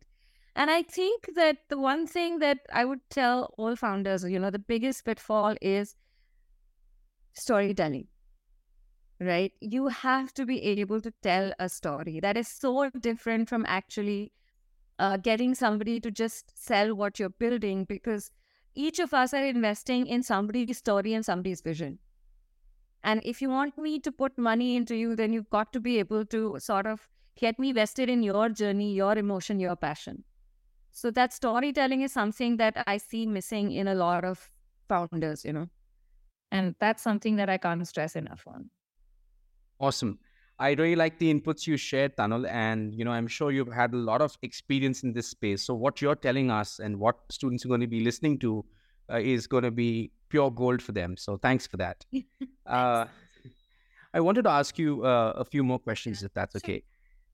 And 0.55 0.69
I 0.69 0.84
think 0.84 1.29
that 1.36 1.58
the 1.69 1.77
one 1.77 2.08
thing 2.08 2.39
that 2.39 2.60
I 2.74 2.86
would 2.86 3.00
tell 3.10 3.53
all 3.58 3.75
founders, 3.75 4.24
you 4.24 4.39
know, 4.39 4.50
the 4.50 4.60
biggest 4.60 5.05
pitfall 5.05 5.55
is 5.62 5.96
storytelling, 7.34 8.08
right? 9.19 9.53
You 9.59 9.88
have 9.88 10.33
to 10.35 10.45
be 10.45 10.61
able 10.63 11.01
to 11.01 11.11
tell 11.21 11.53
a 11.59 11.69
story 11.69 12.19
that 12.21 12.38
is 12.38 12.47
so 12.47 12.89
different 12.99 13.49
from 13.49 13.65
actually 13.67 14.31
uh, 14.97 15.17
getting 15.17 15.55
somebody 15.55 15.99
to 15.99 16.11
just 16.11 16.51
sell 16.55 16.93
what 16.95 17.19
you're 17.19 17.29
building 17.29 17.85
because 17.85 18.31
each 18.75 18.99
of 18.99 19.13
us 19.13 19.33
are 19.33 19.45
investing 19.45 20.07
in 20.07 20.23
somebody's 20.23 20.77
story 20.77 21.13
and 21.13 21.25
somebody's 21.25 21.61
vision. 21.61 21.99
And 23.03 23.21
if 23.23 23.41
you 23.41 23.49
want 23.49 23.77
me 23.77 23.99
to 23.99 24.11
put 24.11 24.38
money 24.38 24.75
into 24.75 24.95
you, 24.95 25.15
then 25.15 25.31
you've 25.31 25.49
got 25.49 25.71
to 25.73 25.79
be 25.79 25.99
able 25.99 26.25
to 26.25 26.57
sort 26.59 26.85
of 26.85 27.07
get 27.38 27.57
me 27.57 27.71
vested 27.71 28.09
in 28.09 28.23
your 28.23 28.49
journey, 28.49 28.93
your 28.93 29.17
emotion, 29.17 29.59
your 29.59 29.75
passion. 29.75 30.23
So 30.91 31.11
that 31.11 31.31
storytelling 31.33 32.01
is 32.01 32.11
something 32.11 32.57
that 32.57 32.83
I 32.88 32.97
see 32.97 33.25
missing 33.25 33.71
in 33.71 33.88
a 33.88 33.95
lot 33.95 34.25
of 34.25 34.49
founders, 34.89 35.45
you 35.45 35.53
know. 35.53 35.67
And 36.51 36.75
that's 36.79 37.01
something 37.01 37.38
that 37.38 37.49
I 37.49 37.57
can't 37.57 37.88
stress 37.88 38.15
enough 38.15 38.43
on. 38.47 38.69
Awesome. 39.79 40.19
I 40.59 40.71
really 40.71 40.95
like 40.98 41.17
the 41.19 41.33
inputs 41.33 41.65
you 41.65 41.77
shared, 41.77 42.17
Tanul, 42.17 42.45
and 42.50 42.93
you 42.93 43.05
know 43.05 43.12
I'm 43.12 43.27
sure 43.27 43.50
you've 43.50 43.71
had 43.71 43.93
a 43.93 43.98
lot 43.98 44.21
of 44.21 44.38
experience 44.41 45.03
in 45.03 45.13
this 45.13 45.27
space. 45.27 45.63
So 45.63 45.74
what 45.74 46.01
you're 46.01 46.15
telling 46.15 46.51
us 46.51 46.79
and 46.79 47.00
what 47.00 47.17
students 47.29 47.63
are 47.65 47.69
going 47.69 47.79
to 47.79 47.88
be 47.88 48.01
listening 48.01 48.39
to 48.39 48.65
uh, 49.09 49.19
is 49.19 49.48
going 49.48 49.63
to 49.63 49.71
be 49.71 50.12
pure 50.27 50.51
gold 50.51 50.81
for 50.81 50.91
them. 50.91 51.15
So 51.15 51.38
thanks 51.38 51.65
for 51.65 51.77
that. 51.77 52.05
uh, 52.65 53.05
I 54.13 54.19
wanted 54.19 54.43
to 54.43 54.50
ask 54.50 54.77
you 54.77 55.05
uh, 55.05 55.33
a 55.38 55.45
few 55.45 55.63
more 55.63 55.79
questions, 55.79 56.24
if 56.24 56.33
that's 56.33 56.55
okay. 56.57 56.83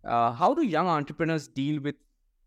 Uh, 0.04 0.32
how 0.32 0.54
do 0.54 0.62
young 0.62 0.88
entrepreneurs 0.88 1.48
deal 1.48 1.82
with 1.82 1.96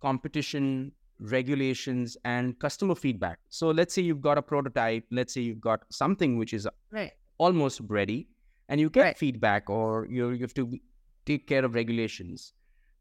competition, 0.00 0.92
regulations, 1.18 2.16
and 2.24 2.58
customer 2.58 2.94
feedback? 2.94 3.38
So 3.48 3.70
let's 3.70 3.94
say 3.94 4.02
you've 4.02 4.20
got 4.20 4.38
a 4.38 4.42
prototype. 4.42 5.04
Let's 5.10 5.34
say 5.34 5.40
you've 5.40 5.60
got 5.60 5.80
something 5.90 6.38
which 6.38 6.52
is 6.54 6.68
right. 6.92 7.12
almost 7.38 7.80
ready, 7.88 8.28
and 8.68 8.80
you 8.80 8.90
get 8.90 9.06
Right. 9.06 9.16
feedback, 9.16 9.68
or 9.70 10.06
you 10.06 10.30
you 10.30 10.40
have 10.42 10.54
to 10.54 10.66
be- 10.66 10.82
take 11.26 11.46
care 11.46 11.64
of 11.64 11.74
regulations. 11.74 12.54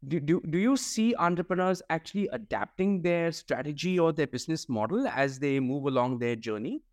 Do, 0.06 0.20
do, 0.20 0.40
do 0.48 0.58
you 0.58 0.76
see 0.76 1.14
entrepreneurs 1.16 1.82
actually 1.90 2.28
adapting 2.32 3.02
their 3.02 3.32
strategy 3.32 3.98
or 3.98 4.12
their 4.12 4.28
business 4.28 4.68
model 4.68 5.08
as 5.08 5.40
they 5.40 5.60
move 5.60 5.86
along 5.86 6.18
their 6.20 6.36
journey? 6.36 6.84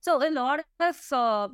So 0.00 0.26
a 0.26 0.30
lot 0.30 0.64
of 0.80 1.12
uh, 1.12 1.48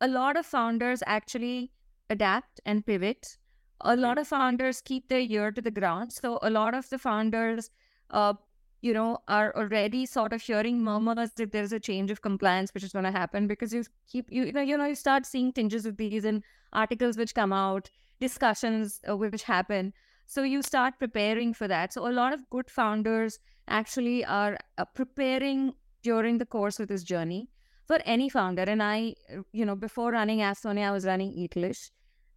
a 0.00 0.08
lot 0.08 0.36
of 0.36 0.46
founders 0.46 1.02
actually 1.06 1.72
adapt 2.10 2.60
and 2.66 2.86
pivot. 2.86 3.38
A 3.82 3.96
lot 3.96 4.18
of 4.18 4.28
founders 4.28 4.80
keep 4.82 5.08
their 5.08 5.20
ear 5.20 5.52
to 5.52 5.62
the 5.62 5.70
ground. 5.72 6.12
So 6.12 6.38
a 6.42 6.50
lot 6.50 6.74
of 6.74 6.88
the 6.90 6.98
founders, 6.98 7.70
uh, 8.10 8.34
you 8.80 8.92
know, 8.92 9.18
are 9.28 9.54
already 9.56 10.06
sort 10.06 10.32
of 10.32 10.42
hearing 10.42 10.82
murmurs 10.82 11.30
that 11.36 11.52
there's 11.52 11.72
a 11.72 11.80
change 11.80 12.10
of 12.10 12.22
compliance 12.22 12.72
which 12.74 12.84
is 12.84 12.92
going 12.92 13.04
to 13.04 13.10
happen 13.10 13.46
because 13.46 13.72
you 13.72 13.84
keep 14.08 14.26
you, 14.30 14.44
you 14.44 14.52
know 14.52 14.60
you 14.60 14.76
know 14.76 14.86
you 14.86 14.94
start 14.94 15.26
seeing 15.26 15.52
tinges 15.52 15.86
of 15.86 15.96
these 15.96 16.24
in 16.24 16.42
articles 16.72 17.16
which 17.16 17.34
come 17.34 17.52
out, 17.52 17.90
discussions 18.20 19.00
uh, 19.08 19.16
which 19.16 19.42
happen. 19.42 19.92
So 20.26 20.42
you 20.42 20.62
start 20.62 20.94
preparing 20.98 21.54
for 21.54 21.68
that. 21.68 21.92
So 21.92 22.08
a 22.08 22.10
lot 22.12 22.32
of 22.32 22.48
good 22.50 22.70
founders 22.70 23.38
actually 23.68 24.24
are 24.24 24.56
uh, 24.78 24.84
preparing 24.94 25.74
during 26.02 26.38
the 26.38 26.46
course 26.46 26.80
of 26.80 26.88
this 26.88 27.02
journey 27.02 27.48
for 27.86 27.98
any 28.04 28.28
founder. 28.28 28.62
And 28.62 28.82
I, 28.82 29.14
you 29.52 29.64
know, 29.64 29.76
before 29.76 30.12
running 30.12 30.40
Afthonia, 30.40 30.88
I 30.88 30.90
was 30.90 31.06
running 31.06 31.32
Eatlish. 31.32 31.90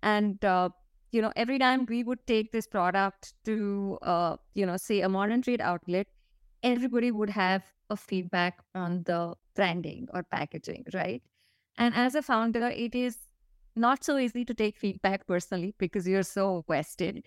And, 0.04 0.44
uh, 0.46 0.70
you 1.12 1.22
know, 1.22 1.34
every 1.36 1.60
time 1.60 1.86
we 1.88 2.04
would 2.04 2.26
take 2.28 2.52
this 2.52 2.68
product 2.68 3.34
to, 3.46 3.98
uh, 4.04 4.38
you 4.54 4.66
know, 4.66 4.78
say 4.78 5.02
a 5.02 5.10
modern 5.10 5.42
trade 5.42 5.62
outlet, 5.62 6.08
everybody 6.64 7.12
would 7.12 7.30
have 7.30 7.64
a 7.90 7.98
feedback 7.98 8.60
on 8.76 9.04
the 9.04 9.34
branding 9.56 10.08
or 10.14 10.24
packaging, 10.24 10.86
right? 10.94 11.22
And 11.78 11.96
as 11.96 12.16
a 12.16 12.22
founder, 12.22 12.68
it 12.68 12.96
is 12.96 13.18
not 13.76 14.04
so 14.04 14.18
easy 14.18 14.44
to 14.46 14.54
take 14.54 14.78
feedback 14.78 15.26
personally 15.28 15.74
because 15.78 16.08
you're 16.08 16.24
so 16.24 16.66
vested 16.68 17.24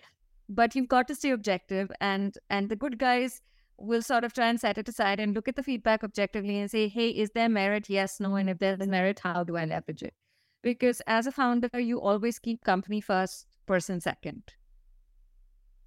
but 0.49 0.75
you've 0.75 0.89
got 0.89 1.07
to 1.07 1.15
stay 1.15 1.31
objective 1.31 1.89
and 2.01 2.37
and 2.49 2.69
the 2.69 2.75
good 2.75 2.99
guys 2.99 3.41
will 3.77 4.01
sort 4.01 4.23
of 4.23 4.33
try 4.33 4.47
and 4.49 4.59
set 4.59 4.77
it 4.77 4.87
aside 4.89 5.19
and 5.19 5.33
look 5.33 5.47
at 5.47 5.55
the 5.55 5.63
feedback 5.63 6.03
objectively 6.03 6.59
and 6.59 6.69
say 6.69 6.87
hey 6.87 7.09
is 7.09 7.31
there 7.31 7.49
merit 7.49 7.89
yes 7.89 8.19
no 8.19 8.35
and 8.35 8.49
if 8.49 8.59
there's 8.59 8.85
merit 8.87 9.19
how 9.23 9.43
do 9.43 9.55
i 9.55 9.65
leverage 9.65 10.03
it 10.03 10.13
because 10.61 11.01
as 11.07 11.25
a 11.25 11.31
founder 11.31 11.79
you 11.79 11.99
always 11.99 12.37
keep 12.39 12.63
company 12.63 12.99
first 13.01 13.47
person 13.65 14.01
second 14.01 14.43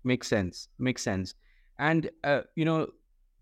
Makes 0.06 0.28
sense. 0.28 0.68
Makes 0.78 1.02
sense. 1.02 1.34
And 1.80 2.08
uh, 2.22 2.42
you 2.54 2.64
know, 2.64 2.86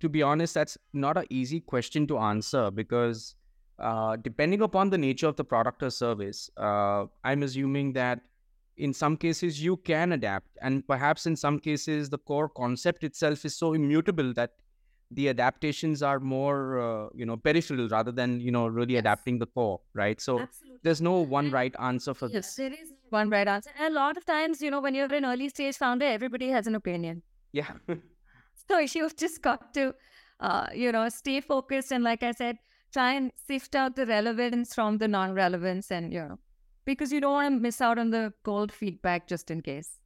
to 0.05 0.09
be 0.09 0.23
honest, 0.23 0.55
that's 0.55 0.77
not 0.93 1.17
an 1.17 1.25
easy 1.31 1.61
question 1.61 2.07
to 2.09 2.19
answer 2.19 2.71
because 2.71 3.35
uh, 3.79 4.17
depending 4.17 4.61
upon 4.63 4.91
the 4.91 4.99
nature 4.99 5.27
of 5.27 5.37
the 5.37 5.45
product 5.45 5.83
or 5.83 5.91
service, 5.91 6.51
uh, 6.57 7.07
I'm 7.25 7.43
assuming 7.43 7.95
that 7.95 8.21
in 8.77 8.93
some 8.93 9.17
cases 9.17 9.63
you 9.63 9.77
can 9.79 10.13
adapt, 10.13 10.49
and 10.61 10.87
perhaps 10.87 11.27
in 11.27 11.37
some 11.37 11.59
cases 11.59 12.11
the 12.11 12.19
core 12.19 12.49
concept 12.49 13.03
itself 13.05 13.45
is 13.45 13.57
so 13.57 13.73
immutable 13.73 14.33
that 14.35 14.51
the 15.11 15.29
adaptations 15.29 16.03
are 16.03 16.19
more, 16.21 16.81
uh, 16.81 17.09
you 17.15 17.25
know, 17.25 17.37
peripheral 17.37 17.89
rather 17.89 18.13
than 18.13 18.41
you 18.41 18.51
know 18.51 18.67
really 18.67 18.95
Yes. 18.95 19.01
adapting 19.01 19.39
the 19.39 19.47
core, 19.47 19.81
right? 19.95 20.21
So 20.21 20.39
absolutely 20.41 20.81
there's 20.83 21.01
no 21.01 21.21
one 21.21 21.51
right 21.51 21.75
answer 21.79 22.15
for 22.15 22.29
yes 22.29 22.47
this. 22.47 22.57
there 22.57 22.73
is 22.73 22.93
one 23.11 23.31
right 23.31 23.49
answer 23.49 23.71
and 23.79 23.93
a 23.93 23.97
lot 23.99 24.17
of 24.17 24.25
times 24.27 24.61
you 24.61 24.71
know 24.71 24.81
when 24.81 24.95
you're 24.95 25.13
an 25.21 25.25
early 25.25 25.49
stage 25.49 25.77
founder 25.77 26.07
everybody 26.07 26.49
has 26.57 26.67
an 26.67 26.75
opinion 26.75 27.23
Yeah. 27.53 27.73
So 28.69 28.79
you've 28.79 29.17
just 29.17 29.43
got 29.43 29.75
to, 29.75 29.95
uh, 30.41 30.69
you 30.75 30.93
know, 30.93 31.09
stay 31.09 31.41
focused 31.41 31.93
and, 31.93 32.05
like 32.05 32.23
I 32.23 32.33
said, 32.33 32.59
try 32.93 33.15
and 33.15 33.33
sift 33.47 33.75
out 33.75 33.97
the 33.97 34.07
relevance 34.07 34.75
from 34.75 34.99
the 34.99 35.09
non-relevance, 35.09 35.91
and 35.91 36.13
you 36.13 36.21
know, 36.21 36.39
because 36.85 37.13
you 37.13 37.21
don't 37.21 37.33
want 37.33 37.55
to 37.57 37.61
miss 37.61 37.81
out 37.81 37.99
on 37.99 38.11
the 38.11 38.33
gold 38.45 38.71
feedback 38.71 39.27
just 39.27 39.51
in 39.51 39.61
case. 39.61 39.99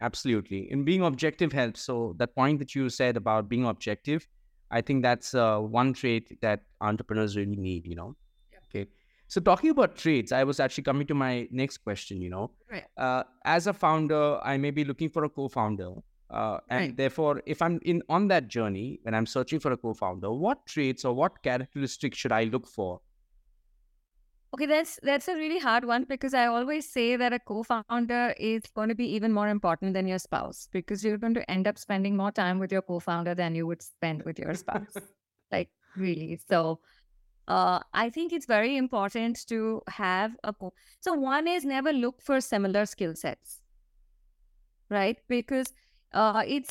Absolutely. 0.00 0.68
And 0.70 0.84
being 0.84 1.02
objective 1.02 1.52
helps. 1.52 1.80
So 1.80 2.14
that 2.18 2.34
point 2.34 2.58
that 2.58 2.74
you 2.74 2.90
said 2.90 3.16
about 3.16 3.48
being 3.48 3.64
objective, 3.64 4.26
I 4.70 4.82
think 4.82 5.02
that's 5.02 5.34
uh, 5.34 5.58
one 5.58 5.94
trait 5.94 6.38
that 6.42 6.64
entrepreneurs 6.80 7.36
really 7.36 7.56
need, 7.56 7.86
you 7.86 7.94
know. 7.94 8.14
Yeah. 8.52 8.58
Okay. 8.68 8.90
So 9.28 9.40
talking 9.40 9.70
about 9.70 9.96
traits, 9.96 10.32
I 10.32 10.44
was 10.44 10.60
actually 10.60 10.84
coming 10.84 11.06
to 11.06 11.14
my 11.14 11.48
next 11.50 11.78
question, 11.78 12.20
you 12.20 12.28
know. 12.28 12.50
Right. 12.70 12.84
Uh, 12.98 13.22
as 13.44 13.66
a 13.66 13.72
founder, 13.72 14.38
I 14.44 14.58
may 14.58 14.70
be 14.70 14.84
looking 14.84 15.08
for 15.08 15.24
a 15.24 15.30
co-founder. 15.30 15.92
Uh, 16.30 16.58
and 16.70 16.86
Right. 16.86 16.96
therefore, 16.96 17.42
if 17.46 17.62
I'm 17.62 17.78
in 17.82 18.02
on 18.08 18.28
that 18.28 18.48
journey, 18.48 18.98
when 19.02 19.14
I'm 19.14 19.26
searching 19.26 19.60
for 19.60 19.72
a 19.72 19.76
co-founder, 19.76 20.32
what 20.32 20.66
traits 20.66 21.04
or 21.04 21.14
what 21.14 21.42
characteristics 21.42 22.18
should 22.18 22.32
I 22.32 22.44
look 22.44 22.66
for? 22.66 23.00
Okay, 24.54 24.66
that's 24.66 25.00
that's 25.02 25.26
a 25.26 25.34
really 25.34 25.58
hard 25.58 25.84
one 25.84 26.04
because 26.04 26.32
I 26.32 26.46
always 26.46 26.88
say 26.88 27.16
that 27.16 27.32
a 27.32 27.40
co-founder 27.40 28.34
is 28.38 28.62
going 28.76 28.88
to 28.88 28.94
be 28.94 29.06
even 29.06 29.32
more 29.32 29.48
important 29.48 29.94
than 29.94 30.06
your 30.06 30.20
spouse 30.20 30.68
because 30.70 31.04
you're 31.04 31.18
going 31.18 31.34
to 31.34 31.50
end 31.50 31.66
up 31.66 31.76
spending 31.76 32.16
more 32.16 32.30
time 32.30 32.60
with 32.60 32.70
your 32.70 32.82
co-founder 32.82 33.34
than 33.34 33.56
you 33.56 33.66
would 33.66 33.82
spend 33.82 34.22
with 34.22 34.38
your 34.38 34.54
spouse. 34.54 35.02
like 35.52 35.70
really. 35.96 36.40
So 36.48 36.80
uh, 37.48 37.80
I 37.94 38.10
think 38.10 38.32
it's 38.32 38.46
very 38.46 38.76
important 38.76 39.46
to 39.48 39.82
have 39.88 40.36
a 40.44 40.52
co- 40.54 40.74
so 41.00 41.14
one 41.14 41.48
is 41.48 41.64
never 41.64 41.92
look 41.92 42.22
for 42.22 42.40
similar 42.40 42.86
skill 42.86 43.16
sets, 43.16 43.62
right? 44.90 45.18
Because 45.28 45.72
uh, 46.14 46.44
it's 46.46 46.70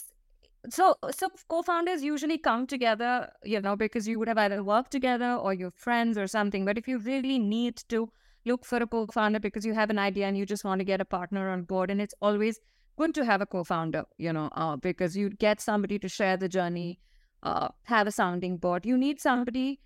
so 0.70 0.96
so 1.12 1.30
co-founders 1.50 2.04
usually 2.04 2.38
come 2.38 2.68
together, 2.68 3.30
you 3.44 3.62
know, 3.62 3.76
because 3.76 4.08
you 4.08 4.20
would 4.20 4.28
have 4.30 4.38
either 4.38 4.64
worked 4.64 4.92
together 4.92 5.34
or 5.36 5.54
you're 5.54 5.72
friends 5.72 6.18
or 6.18 6.28
something. 6.28 6.66
But 6.66 6.78
if 6.78 6.88
you 6.88 7.00
really 7.00 7.40
need 7.40 7.78
to 7.90 8.10
look 8.46 8.66
for 8.66 8.78
a 8.78 8.88
co-founder 8.88 9.40
because 9.40 9.66
you 9.66 9.74
have 9.74 9.90
an 9.90 10.00
idea 10.00 10.28
and 10.28 10.38
you 10.38 10.46
just 10.46 10.66
want 10.66 10.80
to 10.80 10.86
get 10.86 11.02
a 11.02 11.06
partner 11.06 11.50
on 11.50 11.64
board, 11.64 11.92
and 11.92 12.02
it's 12.02 12.16
always 12.22 12.60
good 12.98 13.14
to 13.16 13.26
have 13.26 13.42
a 13.42 13.46
co-founder, 13.46 14.06
you 14.18 14.34
know, 14.34 14.50
uh, 14.54 14.76
because 14.78 15.18
you 15.18 15.30
get 15.32 15.62
somebody 15.62 16.00
to 16.00 16.10
share 16.10 16.38
the 16.38 16.50
journey, 16.50 17.00
uh, 17.44 17.70
have 17.84 18.08
a 18.08 18.12
sounding 18.12 18.58
board. 18.58 18.86
You 18.86 18.98
need 18.98 19.20
somebody 19.22 19.80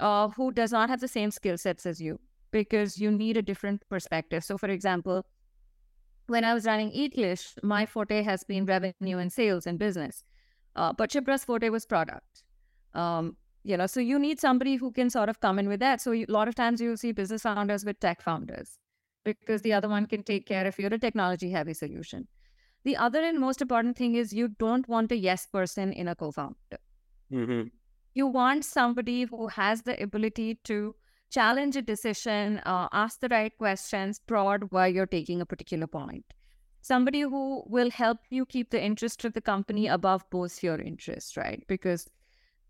uh, 0.00 0.28
who 0.30 0.52
does 0.52 0.72
not 0.72 0.90
have 0.90 1.00
the 1.00 1.08
same 1.08 1.30
skill 1.30 1.58
sets 1.58 1.86
as 1.86 2.00
you 2.00 2.18
because 2.50 2.98
you 2.98 3.10
need 3.10 3.36
a 3.36 3.42
different 3.42 3.82
perspective. 3.88 4.44
So, 4.44 4.58
for 4.58 4.68
example, 4.68 5.24
when 6.26 6.44
I 6.44 6.54
was 6.54 6.64
running 6.66 6.90
Eatlish, 6.92 7.58
my 7.62 7.86
forte 7.86 8.22
has 8.22 8.44
been 8.44 8.64
revenue 8.64 9.18
and 9.18 9.32
sales 9.32 9.66
and 9.66 9.78
business, 9.78 10.24
uh, 10.76 10.92
but 10.92 11.10
Shipra's 11.10 11.44
forte 11.44 11.68
was 11.68 11.86
product. 11.86 12.42
Um, 12.94 13.36
you 13.62 13.76
know, 13.76 13.86
so 13.86 14.00
you 14.00 14.18
need 14.18 14.40
somebody 14.40 14.76
who 14.76 14.92
can 14.92 15.10
sort 15.10 15.28
of 15.28 15.40
come 15.40 15.58
in 15.58 15.68
with 15.68 15.80
that. 15.80 16.00
So 16.00 16.12
you, 16.12 16.26
a 16.28 16.32
lot 16.32 16.48
of 16.48 16.54
times 16.54 16.80
you'll 16.80 16.96
see 16.96 17.12
business 17.12 17.42
founders 17.42 17.84
with 17.84 17.98
tech 18.00 18.22
founders. 18.22 18.78
because 19.24 19.62
the 19.62 19.72
other 19.72 19.88
one 19.88 20.06
can 20.06 20.22
take 20.22 20.46
care 20.46 20.66
if 20.66 20.78
you're 20.78 20.92
a 20.94 20.98
technology 20.98 21.50
heavy 21.50 21.74
solution. 21.74 22.28
The 22.84 22.96
other 22.96 23.22
and 23.22 23.38
most 23.40 23.62
important 23.62 23.96
thing 23.96 24.14
is 24.14 24.32
you 24.32 24.48
don't 24.48 24.86
want 24.88 25.12
a 25.12 25.16
yes 25.16 25.46
person 25.46 25.92
in 25.92 26.08
a 26.08 26.14
co 26.14 26.30
founder. 26.30 26.78
Mm-hmm. 27.32 27.68
You 28.14 28.26
want 28.26 28.64
somebody 28.64 29.24
who 29.24 29.48
has 29.48 29.82
the 29.82 30.00
ability 30.02 30.60
to 30.64 30.94
challenge 31.34 31.76
a 31.76 31.82
decision, 31.82 32.58
uh, 32.64 32.88
ask 32.92 33.20
the 33.20 33.28
right 33.28 33.56
questions, 33.58 34.20
prod 34.20 34.70
why 34.70 34.86
you're 34.86 35.14
taking 35.14 35.40
a 35.40 35.46
particular 35.46 35.86
point. 35.88 36.24
Somebody 36.80 37.22
who 37.22 37.64
will 37.66 37.90
help 37.90 38.18
you 38.30 38.46
keep 38.46 38.70
the 38.70 38.82
interest 38.82 39.24
of 39.24 39.32
the 39.32 39.40
company 39.40 39.88
above 39.88 40.24
both 40.30 40.62
your 40.62 40.80
interests, 40.80 41.36
right? 41.36 41.64
Because 41.66 42.06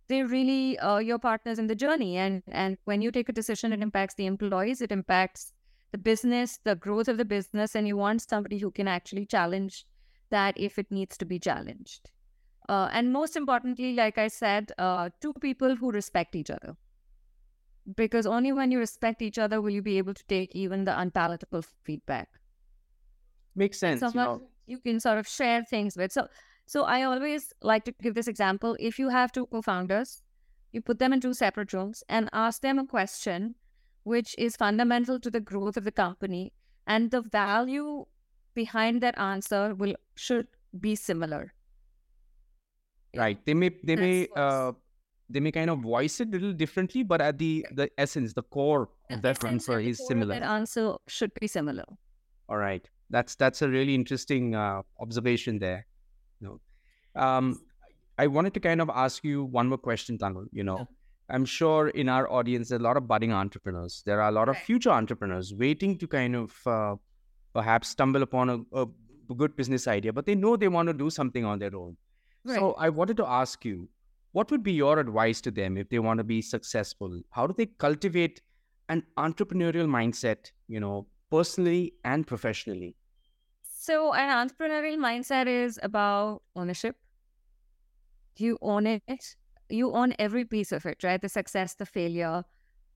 they're 0.09 0.27
really 0.27 0.79
uh, 0.79 0.99
your 0.99 1.19
partners 1.19 1.59
in 1.59 1.67
the 1.67 1.75
journey. 1.75 2.17
And 2.17 2.43
and 2.49 2.79
when 2.85 3.03
you 3.03 3.11
take 3.11 3.29
a 3.29 3.39
decision, 3.41 3.73
it 3.73 3.83
impacts 3.83 4.15
the 4.15 4.27
employees, 4.27 4.81
it 4.81 4.93
impacts 4.93 5.53
the 5.93 5.99
business, 5.99 6.59
the 6.65 6.77
growth 6.77 7.09
of 7.09 7.19
the 7.19 7.25
business, 7.25 7.75
and 7.75 7.87
you 7.87 7.97
want 7.97 8.23
somebody 8.23 8.59
who 8.59 8.71
can 8.71 8.89
actually 8.89 9.27
challenge 9.27 9.85
that 10.31 10.59
if 10.69 10.79
it 10.79 10.91
needs 10.91 11.19
to 11.19 11.27
be 11.27 11.39
challenged. 11.39 12.11
Uh, 12.69 12.89
and 12.93 13.13
most 13.13 13.37
importantly, 13.37 13.95
like 13.95 14.17
I 14.17 14.29
said, 14.29 14.73
uh, 14.79 15.11
two 15.21 15.35
people 15.35 15.77
who 15.77 15.91
respect 15.91 16.35
each 16.35 16.51
other. 16.51 16.77
Because 17.97 18.27
only 18.27 18.53
when 18.53 18.71
you 18.71 18.79
respect 18.79 19.21
each 19.21 19.39
other 19.39 19.61
will 19.61 19.71
you 19.71 19.83
be 19.83 19.99
able 19.99 20.15
to 20.15 20.25
take 20.27 20.55
even 20.55 20.85
the 20.85 20.99
unpalatable 20.99 21.63
feedback. 21.83 22.29
Makes 23.55 23.79
sense. 23.79 24.01
Someone 24.01 24.25
you, 24.27 24.33
know. 24.33 24.49
you 24.67 24.79
can 24.79 25.01
sort 25.01 25.19
of 25.19 25.29
share 25.29 25.65
things 25.65 25.97
with. 25.97 26.13
So, 26.13 26.29
so 26.67 26.85
I 26.85 27.03
always 27.03 27.53
like 27.61 27.85
to 27.85 27.93
give 27.93 28.15
this 28.15 28.27
example. 28.27 28.77
If 28.81 28.99
you 28.99 29.11
have 29.11 29.33
two 29.33 29.47
co-founders, 29.47 30.23
you 30.73 30.81
put 30.81 30.99
them 30.99 31.13
in 31.13 31.21
two 31.21 31.35
separate 31.35 31.73
rooms 31.73 32.03
and 32.09 32.31
ask 32.33 32.63
them 32.63 32.79
a 32.79 32.87
question 32.87 33.55
which 34.03 34.35
is 34.39 34.57
fundamental 34.57 35.19
to 35.21 35.31
the 35.31 35.41
growth 35.41 35.77
of 35.77 35.85
the 35.85 35.93
company, 35.93 36.53
and 36.87 37.11
the 37.11 37.23
value 37.23 38.05
behind 38.55 39.03
that 39.03 39.19
answer 39.19 39.75
will 39.75 39.95
should 40.15 40.47
be 40.79 40.95
similar. 40.95 41.53
Right. 43.17 43.45
They 43.47 43.55
may 43.55 43.71
they 43.83 43.95
That's 43.95 44.01
may 44.01 44.29
uh 44.35 44.73
they 45.35 45.41
may 45.41 45.51
kind 45.51 45.69
of 45.69 45.81
voice 45.81 46.21
it 46.21 46.29
a 46.29 46.31
little 46.31 46.53
differently, 46.53 47.03
but 47.03 47.21
at 47.21 47.39
the 47.39 47.67
the 47.73 47.91
essence, 47.99 48.33
the 48.33 48.43
core 48.43 48.89
of 49.11 49.23
that 49.23 49.45
answer 49.45 49.79
is 49.81 50.01
similar. 50.07 50.35
That 50.39 50.49
answer 50.59 50.95
should 51.09 51.33
be 51.41 51.49
similar. 51.49 51.85
All 52.49 52.57
right. 52.57 52.89
That's 53.11 53.35
that's 53.35 53.61
a 53.63 53.69
really 53.69 53.95
interesting 53.95 54.55
uh, 54.55 54.83
observation 55.01 55.59
there. 55.59 55.87
You 56.41 56.47
know, 56.47 57.23
um, 57.23 57.61
I 58.19 58.27
wanted 58.29 58.55
to 58.55 58.61
kind 58.61 58.81
of 58.81 58.91
ask 59.05 59.25
you 59.25 59.45
one 59.45 59.69
more 59.69 59.79
question, 59.79 60.19
Tanul. 60.19 60.47
You 60.53 60.65
know, 60.65 60.89
I'm 61.29 61.45
sure 61.45 61.89
in 61.89 62.09
our 62.09 62.31
audience 62.31 62.69
there 62.69 62.79
are 62.79 62.81
a 62.81 62.85
lot 62.85 62.97
of 62.97 63.09
budding 63.09 63.33
entrepreneurs. 63.33 64.03
There 64.07 64.21
are 64.21 64.29
a 64.29 64.33
lot 64.33 64.49
of 64.49 64.57
future 64.57 64.91
entrepreneurs 64.91 65.53
waiting 65.55 65.99
to 65.99 66.07
kind 66.07 66.37
of 66.37 66.67
uh, 66.67 66.95
perhaps 67.53 67.89
stumble 67.89 68.23
upon 68.23 68.51
a, 68.51 68.59
a 68.83 68.87
good 69.37 69.57
business 69.57 69.89
idea, 69.89 70.13
but 70.13 70.27
they 70.27 70.35
know 70.35 70.57
they 70.57 70.69
want 70.69 70.89
to 70.89 70.95
do 70.95 71.11
something 71.11 71.45
on 71.45 71.59
their 71.59 71.75
own. 71.75 71.97
So 72.47 72.75
I 72.75 72.91
wanted 72.91 73.17
to 73.19 73.27
ask 73.27 73.65
you, 73.65 73.89
what 74.35 74.51
would 74.51 74.65
be 74.65 74.73
your 74.73 74.99
advice 74.99 75.41
to 75.41 75.51
them 75.53 75.77
if 75.77 75.89
they 75.89 76.01
want 76.01 76.19
to 76.19 76.25
be 76.25 76.43
successful? 76.43 77.21
How 77.31 77.47
do 77.47 77.55
they 77.57 77.67
cultivate 77.67 78.41
an 78.89 79.05
entrepreneurial 79.17 79.87
mindset, 79.87 80.51
you 80.67 80.81
know, 80.81 81.07
personally 81.31 81.95
and 82.05 82.27
professionally? 82.27 82.97
So, 83.63 84.13
an 84.13 84.49
entrepreneurial 84.49 84.99
mindset 84.99 85.47
is 85.47 85.79
about 85.85 86.43
ownership. 86.57 86.97
You 88.37 88.59
own 88.61 88.89
it. 88.89 89.37
You 89.69 89.93
own 89.93 90.15
every 90.19 90.45
piece 90.45 90.73
of 90.73 90.85
it, 90.85 91.05
right? 91.05 91.23
The 91.23 91.29
success, 91.29 91.75
the 91.75 91.87
failure, 91.87 92.43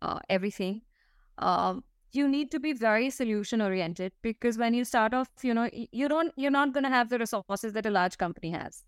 uh, 0.03 0.19
everything. 0.29 0.83
Um, 1.39 1.85
you 2.11 2.27
need 2.27 2.51
to 2.51 2.59
be 2.59 2.73
very 2.73 3.11
solution 3.11 3.63
oriented 3.63 4.13
because 4.23 4.59
when 4.59 4.75
you 4.75 4.85
start 4.85 5.15
off, 5.15 5.29
you 5.43 5.55
know, 5.55 5.71
you 5.73 6.09
don't, 6.09 6.33
you're 6.37 6.51
not 6.51 6.73
going 6.73 6.85
to 6.85 6.91
have 6.91 7.11
the 7.11 7.19
resources 7.21 7.75
that 7.75 7.87
a 7.87 7.91
large 7.91 8.19
company 8.19 8.51
has. 8.51 8.83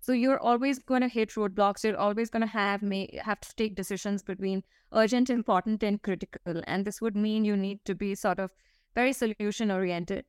So 0.00 0.12
you're 0.12 0.38
always 0.38 0.78
going 0.78 1.00
to 1.00 1.08
hit 1.08 1.30
roadblocks. 1.30 1.82
You're 1.82 1.96
always 1.96 2.30
going 2.30 2.42
to 2.42 2.46
have 2.46 2.82
may 2.82 3.18
have 3.22 3.40
to 3.40 3.54
take 3.56 3.74
decisions 3.74 4.22
between 4.22 4.62
urgent, 4.92 5.30
important, 5.30 5.82
and 5.82 6.00
critical. 6.00 6.62
And 6.66 6.84
this 6.84 7.00
would 7.00 7.16
mean 7.16 7.44
you 7.44 7.56
need 7.56 7.84
to 7.86 7.94
be 7.94 8.14
sort 8.14 8.38
of 8.38 8.50
very 8.94 9.12
solution 9.12 9.70
oriented. 9.70 10.26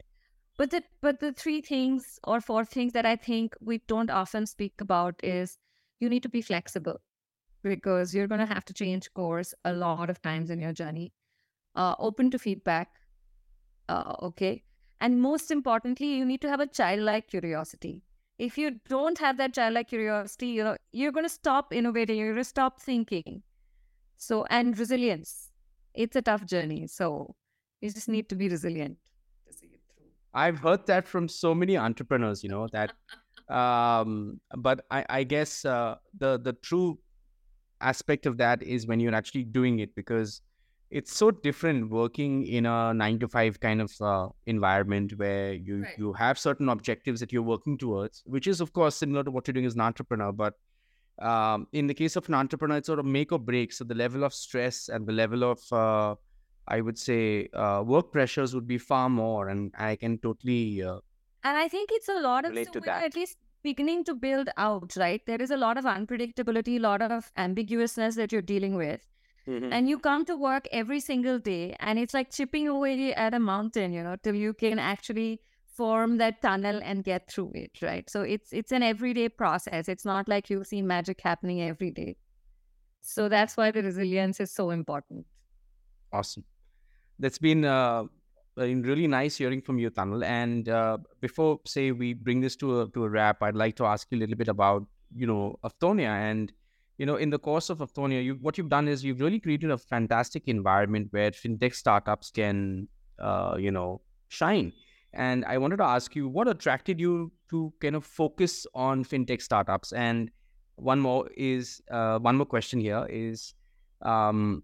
But 0.58 0.72
the 0.72 0.84
but 1.02 1.20
the 1.20 1.34
three 1.34 1.62
things 1.62 2.20
or 2.24 2.42
four 2.42 2.66
things 2.66 2.94
that 2.94 3.06
I 3.06 3.16
think 3.16 3.56
we 3.62 3.82
don't 3.88 4.10
often 4.10 4.48
speak 4.48 4.82
about 4.82 5.16
is 5.24 5.60
you 6.00 6.10
need 6.10 6.24
to 6.24 6.30
be 6.30 6.42
flexible 6.42 7.00
because 7.64 8.14
you're 8.16 8.28
going 8.28 8.40
to 8.40 8.54
have 8.54 8.66
to 8.66 8.74
change 8.74 9.14
course 9.14 9.54
a 9.66 9.74
lot 9.74 10.10
of 10.10 10.22
times 10.22 10.50
in 10.50 10.60
your 10.60 10.74
journey. 10.74 11.14
Uh, 11.76 11.94
open 12.00 12.32
to 12.32 12.40
feedback. 12.40 12.90
Uh, 13.88 14.16
okay. 14.24 14.64
And 15.00 15.22
most 15.22 15.52
importantly, 15.52 16.16
you 16.16 16.26
need 16.26 16.42
to 16.42 16.50
have 16.50 16.60
a 16.60 16.68
childlike 16.68 17.28
curiosity. 17.28 18.02
If 18.38 18.58
you 18.58 18.80
don't 18.88 19.18
have 19.18 19.38
that 19.38 19.54
childlike 19.54 19.88
curiosity, 19.90 20.48
you 20.48 20.64
know, 20.64 20.78
you're 20.92 21.12
going 21.12 21.26
to 21.26 21.30
stop 21.30 21.74
innovating, 21.74 22.18
you're 22.18 22.34
going 22.34 22.38
to 22.38 22.44
stop 22.44 22.80
thinking. 22.80 23.42
So, 24.18 24.46
and 24.50 24.78
resilience. 24.78 25.52
It's 25.94 26.16
a 26.16 26.22
tough 26.22 26.46
journey. 26.46 26.88
So, 26.88 27.36
you 27.82 27.90
just 27.90 28.08
need 28.08 28.30
to 28.30 28.36
be 28.36 28.50
resilient 28.50 28.98
to 29.48 29.54
see 29.54 29.68
it 29.68 29.82
through. 29.96 30.08
I've 30.34 30.60
heard 30.60 30.86
that 30.88 31.08
from 31.08 31.28
so 31.28 31.56
many 31.56 31.78
entrepreneurs, 31.78 32.44
you 32.44 32.50
know, 32.50 32.68
that 32.72 32.94
um 33.50 34.42
but 34.58 34.86
I, 34.92 35.06
I 35.10 35.24
guess 35.24 35.64
uh, 35.64 35.96
the 36.18 36.38
the 36.38 36.54
true 36.54 37.00
aspect 37.80 38.26
of 38.26 38.38
that 38.38 38.62
is 38.62 38.88
when 38.88 39.00
you're 39.00 39.16
actually 39.16 39.44
doing 39.44 39.80
it 39.80 39.96
because 39.96 40.42
it's 40.90 41.14
so 41.16 41.32
different 41.32 41.90
working 41.90 42.46
in 42.46 42.66
a 42.66 42.94
nine 42.94 43.20
to 43.20 43.28
five 43.28 43.60
kind 43.60 43.82
of 43.82 43.92
uh, 44.02 44.30
environment 44.46 45.14
where 45.18 45.54
you 45.54 45.82
Right. 45.84 45.98
you 45.98 46.14
have 46.14 46.40
certain 46.40 46.70
objectives 46.70 47.20
that 47.20 47.34
you're 47.34 47.44
working 47.44 47.78
towards, 47.78 48.24
which 48.26 48.48
is 48.48 48.62
of 48.62 48.74
course 48.74 48.96
similar 48.96 49.24
to 49.24 49.32
what 49.32 49.48
you're 49.48 49.54
doing 49.54 49.66
as 49.66 49.76
an 49.76 49.82
entrepreneur. 49.82 50.32
But 50.32 50.54
um, 51.20 51.68
in 51.74 51.88
the 51.88 51.94
case 51.94 52.16
of 52.16 52.28
an 52.30 52.36
entrepreneur, 52.36 52.78
it's 52.78 52.88
sort 52.88 53.00
of 53.00 53.06
make 53.06 53.32
or 53.32 53.40
break. 53.40 53.74
So 53.74 53.84
the 53.84 53.96
level 53.96 54.24
of 54.24 54.34
stress 54.34 54.88
and 54.90 55.06
the 55.08 55.14
level 55.14 55.44
of 55.44 55.60
uh, 55.72 56.16
I 56.68 56.82
would 56.82 56.98
say 56.98 57.48
uh, 57.54 57.84
work 57.86 58.12
pressures 58.12 58.54
would 58.54 58.68
be 58.68 58.78
far 58.78 59.10
more, 59.10 59.50
and 59.50 59.74
I 59.78 59.96
can 59.96 60.18
totally 60.20 60.84
uh, 60.84 61.00
And 61.44 61.58
I 61.58 61.68
think 61.68 61.90
it's 61.92 62.10
a 62.10 62.20
lot 62.20 62.46
of 62.46 62.52
Relate 62.52 62.68
so 62.68 62.74
to 62.74 62.80
that. 62.82 63.04
at 63.04 63.16
least 63.16 63.38
beginning 63.64 64.04
to 64.06 64.14
build 64.14 64.50
out, 64.58 64.96
right? 64.98 65.22
There 65.26 65.42
is 65.42 65.50
a 65.52 65.58
lot 65.58 65.78
of 65.78 65.86
unpredictability, 65.86 66.76
a 66.78 66.80
lot 66.80 67.02
of 67.02 67.32
ambiguousness 67.38 68.16
that 68.16 68.32
you're 68.32 68.42
dealing 68.42 68.76
with. 68.76 69.02
And 69.48 69.88
you 69.88 69.98
come 69.98 70.26
to 70.26 70.36
work 70.36 70.68
every 70.72 71.00
single 71.00 71.40
day, 71.40 71.76
and 71.80 71.98
it's 71.98 72.14
like 72.14 72.32
chipping 72.32 72.68
away 72.68 73.14
at 73.14 73.34
a 73.34 73.40
mountain, 73.40 73.94
you 73.94 74.04
know, 74.04 74.18
till 74.22 74.36
you 74.36 74.54
can 74.54 74.78
actually 74.78 75.40
form 75.66 76.18
that 76.18 76.42
tunnel 76.42 76.82
and 76.84 77.04
get 77.04 77.32
through 77.32 77.52
it, 77.56 77.72
right? 77.82 78.10
So 78.10 78.24
it's 78.24 78.52
it's 78.52 78.72
an 78.72 78.84
everyday 78.84 79.30
process. 79.30 79.88
It's 79.88 80.04
not 80.04 80.28
like 80.28 80.50
you 80.50 80.64
see 80.64 80.82
magic 80.82 81.22
happening 81.22 81.62
every 81.62 81.92
day. 81.92 82.18
So 83.02 83.30
that's 83.30 83.56
why 83.56 83.72
the 83.72 83.84
resilience 83.84 84.42
is 84.42 84.52
so 84.52 84.72
important. 84.72 85.26
Awesome. 86.12 86.44
That's 87.20 87.38
been 87.38 87.64
uh, 87.64 88.04
really 88.58 89.08
nice 89.08 89.38
hearing 89.38 89.62
from 89.62 89.80
you, 89.80 89.92
Tanul. 89.92 90.26
And 90.26 90.68
uh, 90.68 90.98
before, 91.22 91.62
say, 91.66 91.92
we 91.92 92.14
bring 92.14 92.42
this 92.42 92.56
to 92.58 92.82
a 92.82 92.90
to 92.90 93.06
a 93.06 93.10
wrap, 93.10 93.42
I'd 93.42 93.56
like 93.56 93.78
to 93.78 93.86
ask 93.86 94.08
you 94.12 94.18
a 94.18 94.22
little 94.22 94.36
bit 94.36 94.50
about, 94.50 94.86
you 95.16 95.26
know, 95.26 95.58
Afthonia. 95.64 96.10
And, 96.10 96.52
you 96.98 97.06
know, 97.06 97.16
in 97.16 97.30
the 97.30 97.40
course 97.40 97.70
of 97.70 97.80
Afthonia, 97.80 98.24
you 98.24 98.36
what 98.42 98.58
you've 98.58 98.70
done 98.70 98.88
is 98.88 99.04
you've 99.04 99.22
really 99.22 99.40
created 99.40 99.72
a 99.72 99.78
fantastic 99.78 100.48
environment 100.48 101.08
where 101.12 101.32
fintech 101.32 101.76
startups 101.76 102.32
can, 102.32 102.88
uh, 103.20 103.56
you 103.60 103.72
know, 103.72 104.02
shine. 104.30 104.74
And 105.14 105.46
I 105.46 105.58
wanted 105.58 105.78
to 105.78 105.84
ask 105.84 106.16
you, 106.16 106.28
what 106.28 106.48
attracted 106.48 107.00
you 107.00 107.32
to 107.50 107.74
kind 107.82 107.96
of 107.96 108.06
focus 108.06 108.66
on 108.74 109.04
fintech 109.06 109.42
startups? 109.42 109.94
And 109.94 110.32
one 110.76 111.00
more 111.00 111.30
is 111.36 111.82
uh, 111.92 112.20
one 112.20 112.36
more 112.38 112.46
question 112.46 112.80
here 112.80 113.08
is, 113.10 113.54
um, 114.02 114.64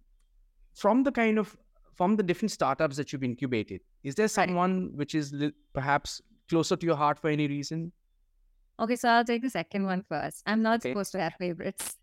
from 0.75 1.03
the 1.03 1.11
kind 1.11 1.37
of 1.39 1.55
from 1.95 2.15
the 2.15 2.23
different 2.23 2.51
startups 2.51 2.97
that 2.97 3.13
you've 3.13 3.23
incubated, 3.23 3.81
is 4.03 4.15
there 4.15 4.27
someone 4.27 4.91
which 4.95 5.13
is 5.13 5.31
li- 5.31 5.53
perhaps 5.73 6.21
closer 6.49 6.75
to 6.75 6.85
your 6.85 6.95
heart 6.95 7.19
for 7.19 7.29
any 7.29 7.47
reason? 7.47 7.91
Okay, 8.79 8.95
so 8.95 9.07
I'll 9.07 9.23
take 9.23 9.43
the 9.43 9.51
second 9.51 9.85
one 9.85 10.01
first. 10.09 10.41
I'm 10.47 10.63
not 10.63 10.79
Okay. 10.79 10.89
supposed 10.89 11.11
to 11.11 11.19
have 11.19 11.33
favorites. 11.39 11.97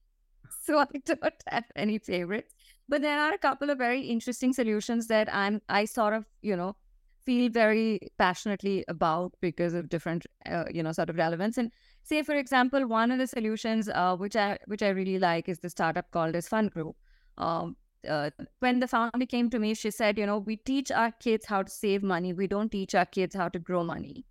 So 0.66 0.78
I 0.78 0.86
don't 1.06 1.42
have 1.48 1.64
any 1.74 1.98
favorites. 1.98 2.54
But 2.88 3.02
there 3.02 3.18
are 3.18 3.32
a 3.32 3.38
couple 3.38 3.70
of 3.70 3.78
very 3.78 4.02
interesting 4.02 4.52
solutions 4.52 5.06
that 5.06 5.32
I'm 5.32 5.62
I 5.68 5.84
sort 5.86 6.12
of, 6.12 6.26
you 6.42 6.56
know, 6.56 6.76
feel 7.24 7.50
very 7.50 8.00
passionately 8.18 8.84
about 8.88 9.32
because 9.40 9.74
of 9.74 9.88
different 9.88 10.26
uh, 10.46 10.64
you 10.70 10.82
know, 10.82 10.92
sort 10.92 11.10
of 11.10 11.16
relevance. 11.16 11.56
And 11.58 11.72
say 12.02 12.22
for 12.22 12.34
example, 12.34 12.86
one 12.86 13.10
of 13.10 13.18
the 13.18 13.26
solutions 13.26 13.88
uh, 13.88 14.16
which 14.16 14.36
I 14.36 14.58
which 14.66 14.82
I 14.82 14.88
really 14.90 15.18
like 15.18 15.48
is 15.48 15.60
the 15.60 15.70
startup 15.70 16.10
called 16.10 16.36
as 16.36 16.48
FundGrow. 16.48 16.94
Um 17.38 17.76
uh, 18.08 18.30
when 18.60 18.80
the 18.80 18.88
founder 18.88 19.26
came 19.26 19.50
to 19.50 19.58
me, 19.58 19.74
she 19.74 19.90
said, 19.90 20.18
you 20.18 20.26
know, 20.26 20.38
we 20.38 20.56
teach 20.56 20.90
our 20.90 21.10
kids 21.12 21.46
how 21.46 21.62
to 21.62 21.70
save 21.70 22.02
money. 22.02 22.32
We 22.32 22.46
don't 22.46 22.70
teach 22.72 22.94
our 22.94 23.04
kids 23.06 23.34
how 23.34 23.48
to 23.50 23.58
grow 23.58 23.84
money. 23.84 24.24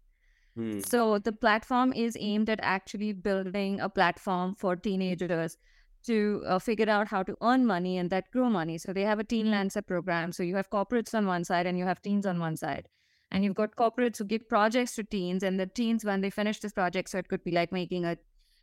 So 0.80 1.20
the 1.20 1.32
platform 1.32 1.94
is 1.94 2.18
aimed 2.20 2.50
at 2.50 2.60
actually 2.62 3.14
building 3.14 3.80
a 3.80 3.90
platform 3.90 4.56
for 4.56 4.76
teenagers 4.76 5.58
to 6.06 6.44
uh, 6.48 6.60
figure 6.60 6.90
out 6.90 7.08
how 7.08 7.24
to 7.24 7.36
earn 7.42 7.66
money 7.66 7.98
and 7.98 8.10
that 8.10 8.32
grow 8.32 8.50
money. 8.50 8.78
So 8.78 8.94
they 8.94 9.04
have 9.04 9.20
a 9.20 9.24
teen 9.24 9.52
lancer 9.52 9.82
program. 9.82 10.32
So 10.32 10.44
you 10.44 10.56
have 10.56 10.70
corporates 10.70 11.14
on 11.14 11.26
one 11.28 11.44
side 11.44 11.66
and 11.66 11.78
you 11.78 11.86
have 11.86 12.02
teens 12.02 12.26
on 12.26 12.40
one 12.40 12.58
side. 12.58 12.88
And 13.32 13.44
you've 13.44 13.56
got 13.56 13.76
corporates 13.76 14.18
who 14.18 14.24
give 14.24 14.50
projects 14.50 14.96
to 14.96 15.04
teens, 15.04 15.44
and 15.44 15.60
the 15.60 15.68
teens, 15.68 16.04
when 16.04 16.22
they 16.22 16.32
finish 16.32 16.60
this 16.60 16.74
project, 16.74 17.10
so 17.10 17.20
it 17.20 17.28
could 17.28 17.44
be 17.44 17.52
like 17.52 17.72
making 17.72 18.04
a 18.04 18.18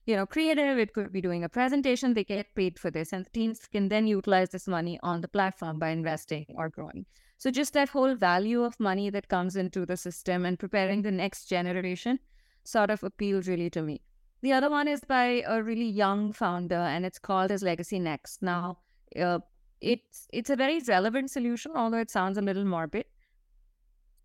you 0.07 0.15
know, 0.15 0.25
creative, 0.25 0.79
it 0.79 0.93
could 0.93 1.13
be 1.13 1.21
doing 1.21 1.43
a 1.43 1.49
presentation, 1.49 2.15
they 2.15 2.25
get 2.25 2.55
paid 2.55 2.79
for 2.79 2.91
this. 2.91 3.13
And 3.13 3.27
the 3.27 3.31
teams 3.31 3.61
can 3.67 3.89
then 3.89 4.07
utilize 4.07 4.51
this 4.51 4.69
money 4.69 4.99
on 5.03 5.21
the 5.21 5.29
platform 5.29 5.81
by 5.81 5.89
investing 5.89 6.47
or 6.57 6.69
growing. 6.69 7.07
So 7.39 7.51
just 7.51 7.75
that 7.75 7.89
whole 7.89 8.15
value 8.15 8.63
of 8.63 8.79
money 8.81 9.11
that 9.11 9.29
comes 9.29 9.57
into 9.57 9.85
the 9.85 9.97
system 9.97 10.47
and 10.47 10.59
preparing 10.59 11.03
the 11.03 11.11
next 11.11 11.47
generation 11.47 12.21
sort 12.65 12.91
of 12.91 13.03
appeals 13.03 13.49
really 13.49 13.69
to 13.71 13.83
me. 13.83 14.01
The 14.43 14.53
other 14.53 14.71
one 14.71 14.87
is 14.87 15.01
by 15.01 15.43
a 15.47 15.63
really 15.63 15.89
young 15.89 16.33
founder, 16.33 16.77
and 16.77 17.07
it's 17.07 17.19
called 17.19 17.51
as 17.51 17.63
Legacy 17.63 17.99
Next. 17.99 18.43
Now, 18.43 18.79
uh, 19.19 19.39
it's 19.81 20.29
it's 20.33 20.51
a 20.51 20.57
very 20.57 20.81
relevant 20.87 21.31
solution, 21.31 21.73
although 21.75 21.99
it 21.99 22.11
sounds 22.11 22.39
a 22.39 22.43
little 22.43 22.65
morbid. 22.65 23.07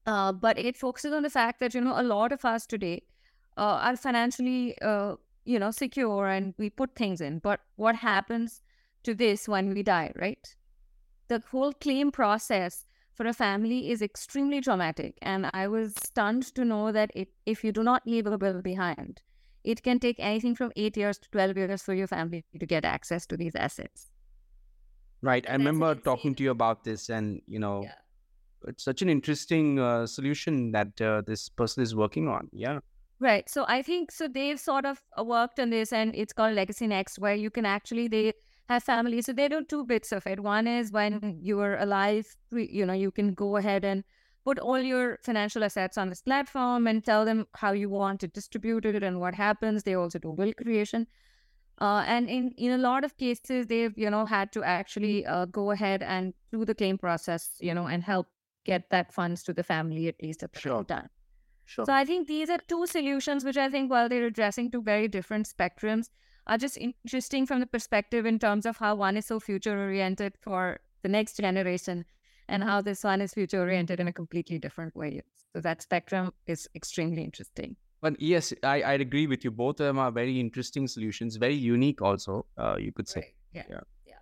Uh, 0.06 0.32
but 0.32 0.58
it 0.58 0.76
focuses 0.76 1.14
on 1.14 1.24
the 1.24 1.30
fact 1.30 1.60
that 1.60 1.74
you 1.74 1.82
know 1.82 2.00
a 2.00 2.04
lot 2.04 2.32
of 2.32 2.44
us 2.44 2.66
today 2.66 3.04
uh, 3.58 3.80
are 3.82 3.96
financially 3.96 4.78
uh, 4.82 5.16
you 5.46 5.60
know 5.60 5.72
secure 5.72 6.28
and 6.28 6.54
we 6.58 6.70
put 6.70 6.96
things 6.96 7.22
in. 7.22 7.40
But 7.40 7.62
what 7.76 7.96
happens 7.96 8.62
to 9.04 9.14
this 9.14 9.48
when 9.48 9.74
we 9.74 9.84
die, 9.84 10.12
right? 10.16 10.56
The 11.28 11.42
whole 11.52 11.74
claim 11.74 12.12
process 12.12 12.86
for 13.14 13.26
a 13.26 13.34
family 13.34 13.92
is 13.92 14.02
extremely 14.02 14.62
traumatic, 14.62 15.18
and 15.22 15.50
I 15.54 15.68
was 15.68 15.94
stunned 16.04 16.54
to 16.56 16.66
know 16.66 16.92
that 16.92 17.12
it, 17.16 17.30
if 17.46 17.64
you 17.64 17.72
do 17.72 17.84
not 17.84 18.06
leave 18.06 18.28
a 18.28 18.38
will 18.38 18.62
behind, 18.62 19.22
it 19.64 19.84
can 19.84 20.00
take 20.00 20.16
anything 20.20 20.56
from 20.56 20.72
eight 20.76 20.98
years 20.98 21.18
to 21.20 21.30
12 21.32 21.58
years 21.58 21.82
for 21.82 21.94
your 21.94 22.08
family 22.08 22.44
to 22.60 22.66
get 22.66 22.86
access 22.86 23.26
to 23.28 23.38
these 23.38 23.56
assets. 23.56 24.12
Right. 25.22 25.46
I 25.48 25.54
remember 25.54 25.94
talking 25.96 26.34
to 26.36 26.44
you 26.44 26.52
about 26.52 26.84
this, 26.84 27.10
and 27.10 27.42
you 27.46 27.60
know, 27.60 27.84
yeah. 27.84 27.94
it's 28.68 28.84
such 28.84 29.04
an 29.04 29.10
interesting 29.10 29.78
uh, 29.78 30.08
solution 30.08 30.72
that 30.72 31.00
uh, 31.00 31.22
this 31.26 31.48
person 31.48 31.84
is 31.84 31.96
working 31.96 32.28
on. 32.28 32.50
Yeah. 32.52 32.80
Right. 33.20 33.48
So 33.48 33.66
I 33.68 33.84
think 33.84 34.12
so. 34.12 34.28
They've 34.28 34.60
sort 34.60 34.86
of 34.86 35.00
uh, 35.18 35.24
worked 35.24 35.60
on 35.60 35.70
this, 35.70 35.94
and 35.94 36.16
it's 36.16 36.34
called 36.34 36.56
Legacy 36.56 36.88
Next, 36.88 37.20
where 37.20 37.36
you 37.36 37.52
can 37.52 37.68
actually 37.68 38.08
they 38.08 38.34
have 38.68 38.84
families. 38.84 39.28
So 39.28 39.34
they 39.34 39.48
do 39.48 39.64
two 39.64 39.86
bits 39.86 40.12
of 40.12 40.26
it. 40.26 40.40
One 40.40 40.66
is 40.66 40.92
when 40.92 41.38
you 41.40 41.60
are 41.60 41.78
alive, 41.78 42.36
you 42.52 42.86
know, 42.88 42.94
you 42.94 43.12
can 43.12 43.36
go 43.36 43.58
ahead 43.58 43.86
and 43.86 44.04
put 44.44 44.60
all 44.60 44.80
your 44.80 45.20
financial 45.24 45.64
assets 45.64 45.98
on 45.98 46.10
this 46.10 46.22
platform 46.22 46.88
and 46.88 47.04
tell 47.04 47.26
them 47.26 47.48
how 47.54 47.72
you 47.72 47.90
want 47.90 48.20
to 48.22 48.28
distribute 48.28 48.86
it 48.86 49.04
and 49.04 49.20
what 49.20 49.36
happens. 49.36 49.84
They 49.84 49.94
also 49.94 50.20
do 50.20 50.32
will 50.32 50.54
creation. 50.54 51.08
Uh, 51.80 52.04
and 52.06 52.30
in, 52.30 52.54
in 52.58 52.72
a 52.72 52.78
lot 52.78 53.04
of 53.04 53.18
cases, 53.18 53.68
they've, 53.68 53.98
you 53.98 54.10
know, 54.10 54.26
had 54.26 54.52
to 54.52 54.64
actually 54.64 55.26
uh, 55.26 55.46
go 55.46 55.72
ahead 55.72 56.04
and 56.04 56.34
do 56.52 56.64
the 56.64 56.76
claim 56.76 56.98
process, 56.98 57.52
you 57.60 57.74
know, 57.74 57.88
and 57.88 58.04
help 58.04 58.28
get 58.66 58.90
that 58.92 59.12
funds 59.12 59.44
to 59.44 59.54
the 59.54 59.64
family 59.64 60.08
at 60.08 60.22
least 60.22 60.44
at 60.44 60.54
the 60.54 60.60
sure. 60.60 60.84
time. 60.84 61.10
Sure. 61.66 61.86
So 61.86 61.94
I 61.94 62.06
think 62.06 62.28
these 62.28 62.50
are 62.50 62.60
two 62.68 62.86
solutions 62.86 63.44
which 63.44 63.58
I 63.58 63.70
think 63.70 63.90
while 63.90 64.10
they're 64.10 64.26
addressing 64.26 64.72
two 64.72 64.82
very 64.82 65.08
different 65.08 65.48
spectrums 65.48 66.10
are 66.48 66.58
just 66.58 66.78
interesting 66.78 67.46
from 67.46 67.60
the 67.60 67.66
perspective 67.66 68.26
in 68.26 68.40
terms 68.40 68.66
of 68.66 68.78
how 68.78 68.96
one 68.96 69.18
is 69.18 69.28
so 69.28 69.40
future 69.40 69.78
oriented 69.80 70.34
for 70.42 70.82
the 71.02 71.10
next 71.10 71.38
generation 71.38 72.06
and 72.48 72.64
how 72.64 72.82
this 72.82 73.04
one 73.04 73.22
is 73.22 73.34
future 73.34 73.62
oriented 73.62 74.00
in 74.00 74.08
a 74.08 74.14
completely 74.14 74.60
different 74.60 74.96
way. 74.96 75.22
So 75.54 75.62
that 75.62 75.82
spectrum 75.82 76.34
is 76.48 76.70
extremely 76.76 77.24
interesting. 77.24 77.76
But 78.02 78.20
yes, 78.20 78.54
I, 78.64 78.82
I 78.82 78.94
agree 78.94 79.28
with 79.28 79.44
you. 79.44 79.52
Both 79.52 79.80
of 79.80 79.86
them 79.86 80.00
are 80.00 80.12
very 80.12 80.40
interesting 80.40 80.88
solutions, 80.88 81.36
very 81.36 81.56
unique 81.56 82.02
also, 82.02 82.46
uh, 82.58 82.78
you 82.80 82.92
could 82.92 83.08
say. 83.08 83.20
Right. 83.20 83.34
Yeah. 83.54 83.64
yeah. 83.70 83.80
yeah. 84.08 84.16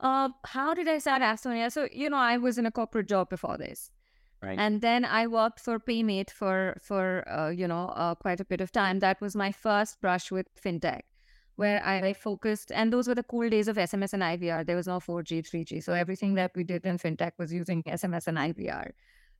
Uh, 0.00 0.28
how 0.44 0.74
did 0.74 0.88
I 0.88 0.98
start 0.98 1.22
Afthonia? 1.22 1.72
So, 1.72 1.88
you 1.92 2.10
know, 2.10 2.18
I 2.18 2.36
was 2.36 2.58
in 2.58 2.66
a 2.66 2.70
corporate 2.70 3.08
job 3.08 3.30
before 3.30 3.56
this. 3.56 3.90
Right. 4.42 4.58
And 4.58 4.80
then 4.80 5.04
I 5.04 5.28
worked 5.28 5.60
for 5.60 5.78
Paymate 5.78 6.30
for, 6.30 6.76
for 6.82 7.26
uh, 7.28 7.50
you 7.50 7.68
know, 7.68 7.92
uh, 7.94 8.16
quite 8.16 8.40
a 8.40 8.44
bit 8.44 8.60
of 8.60 8.72
time. 8.72 8.98
That 8.98 9.20
was 9.20 9.36
my 9.36 9.52
first 9.52 10.00
brush 10.00 10.30
with 10.30 10.48
fintech 10.60 11.02
where 11.62 11.80
I 11.86 12.12
focused, 12.12 12.72
and 12.74 12.92
those 12.92 13.06
were 13.06 13.14
the 13.14 13.28
cool 13.32 13.48
days 13.48 13.68
of 13.68 13.76
SMS 13.76 14.12
and 14.14 14.22
IVR. 14.22 14.66
There 14.66 14.74
was 14.74 14.88
no 14.88 14.98
4G, 14.98 15.42
3G. 15.48 15.82
So 15.86 15.92
everything 15.92 16.34
that 16.34 16.50
we 16.56 16.64
did 16.64 16.84
in 16.84 16.98
fintech 16.98 17.32
was 17.38 17.52
using 17.52 17.84
SMS 17.84 18.26
and 18.26 18.36
IVR 18.36 18.90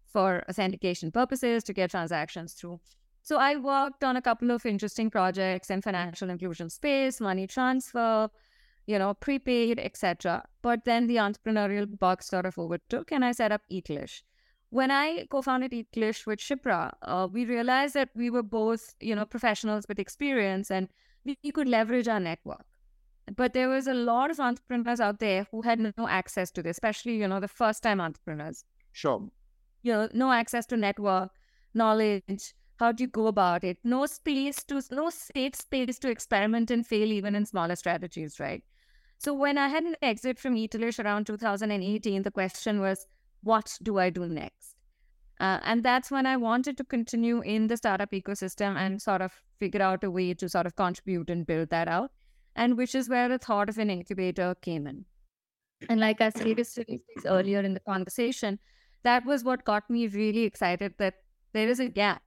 for 0.07 0.45
authentication 0.49 1.11
purposes 1.11 1.65
to 1.65 1.73
get 1.73 1.91
transactions 1.91 2.53
through. 2.53 2.79
So 3.23 3.39
I 3.39 3.57
worked 3.57 4.05
on 4.05 4.17
a 4.17 4.23
couple 4.23 4.53
of 4.53 4.65
interesting 4.65 5.11
projects 5.11 5.69
in 5.69 5.83
financial 5.83 6.31
inclusion 6.31 6.71
space, 6.71 7.21
money 7.21 7.49
transfer, 7.49 8.29
you 8.87 8.99
know, 9.01 9.15
prepaid, 9.15 9.81
etc. 9.81 10.45
But 10.63 10.85
then 10.85 11.09
the 11.09 11.17
entrepreneurial 11.17 11.87
bug 11.99 12.23
sort 12.23 12.47
of 12.47 12.57
overtook, 12.57 13.11
and 13.11 13.25
I 13.25 13.33
set 13.33 13.51
up 13.51 13.63
Eatlish. 13.69 14.23
When 14.71 14.91
I 14.93 15.27
co-founded 15.29 15.73
Eatlish 15.73 16.27
with 16.27 16.39
Shipra, 16.39 16.93
uh, 17.03 17.29
we 17.37 17.45
realized 17.45 17.95
that 17.95 18.11
we 18.15 18.31
were 18.31 18.49
both, 18.61 18.95
you 19.01 19.15
know, 19.17 19.25
professionals 19.25 19.87
with 19.89 19.99
experience, 19.99 20.71
and 20.71 20.89
we, 21.25 21.53
could 21.53 21.69
leverage 21.69 22.09
our 22.09 22.21
network. 22.21 22.65
But 23.37 23.53
there 23.53 23.69
was 23.69 23.87
a 23.87 23.95
lot 23.95 24.31
of 24.31 24.41
entrepreneurs 24.41 25.01
out 25.01 25.21
there 25.21 25.47
who 25.51 25.63
had 25.63 25.79
no 25.79 26.09
access 26.09 26.51
to 26.53 26.63
this, 26.63 26.77
especially, 26.77 27.17
you 27.17 27.29
know, 27.29 27.41
the 27.41 27.49
first 27.49 27.83
time 27.83 28.01
entrepreneurs. 28.01 28.65
Sure. 28.93 29.29
You 29.83 29.93
know, 29.93 30.09
no 30.13 30.33
access 30.33 30.67
to 30.67 30.77
network, 30.77 31.31
knowledge, 31.75 32.55
how 32.79 32.91
do 32.91 33.05
you 33.05 33.09
go 33.09 33.29
about 33.29 33.63
it? 33.63 33.79
No 33.85 34.07
space 34.07 34.65
to, 34.65 34.83
no 34.91 35.11
safe 35.11 35.55
space 35.55 35.99
to 36.01 36.11
experiment 36.11 36.71
and 36.71 36.87
fail 36.87 37.13
even 37.13 37.35
in 37.35 37.47
smaller 37.47 37.77
strategies, 37.77 38.41
right? 38.41 38.63
So 39.19 39.33
when 39.33 39.57
I 39.57 39.69
had 39.69 39.85
an 39.85 39.95
exit 40.03 40.39
from 40.39 40.57
Eatlish 40.57 41.03
around 41.03 41.27
2018, 41.29 42.23
the 42.23 42.31
question 42.33 42.81
was, 42.81 43.07
what 43.45 43.79
do 43.83 43.99
I 43.99 44.11
do 44.11 44.27
next? 44.27 44.75
Uh, 45.43 45.59
and 45.65 45.83
that's 45.83 46.11
when 46.11 46.25
I 46.25 46.37
wanted 46.37 46.77
to 46.77 46.85
continue 46.85 47.41
in 47.41 47.67
the 47.67 47.77
startup 47.77 48.13
ecosystem 48.13 48.77
and 48.77 49.03
sort 49.03 49.21
of 49.21 49.33
figure 49.59 49.83
out 49.83 50.05
a 50.05 50.11
way 50.11 50.35
to 50.35 50.49
sort 50.49 50.67
of 50.67 50.77
contribute 50.77 51.31
and 51.31 51.45
build 51.45 51.71
that 51.71 51.89
out. 51.89 52.13
And 52.55 52.77
which 52.77 52.95
is 52.95 53.09
where 53.09 53.29
the 53.29 53.39
thought 53.39 53.69
of 53.69 53.79
an 53.79 53.91
incubator 53.91 54.55
came 54.63 54.87
in. 54.87 55.05
And 55.89 55.99
like 55.99 56.21
I 56.21 56.29
stated 56.31 56.69
earlier 57.27 57.59
in 57.61 57.75
the 57.75 57.81
conversation, 57.81 58.61
that 59.03 59.27
was 59.27 59.43
what 59.43 59.65
got 59.65 59.91
me 59.91 60.07
really 60.07 60.45
excited 60.45 60.95
that 60.99 61.15
there 61.55 61.69
is 61.69 61.81
a 61.81 61.89
gap, 61.89 62.23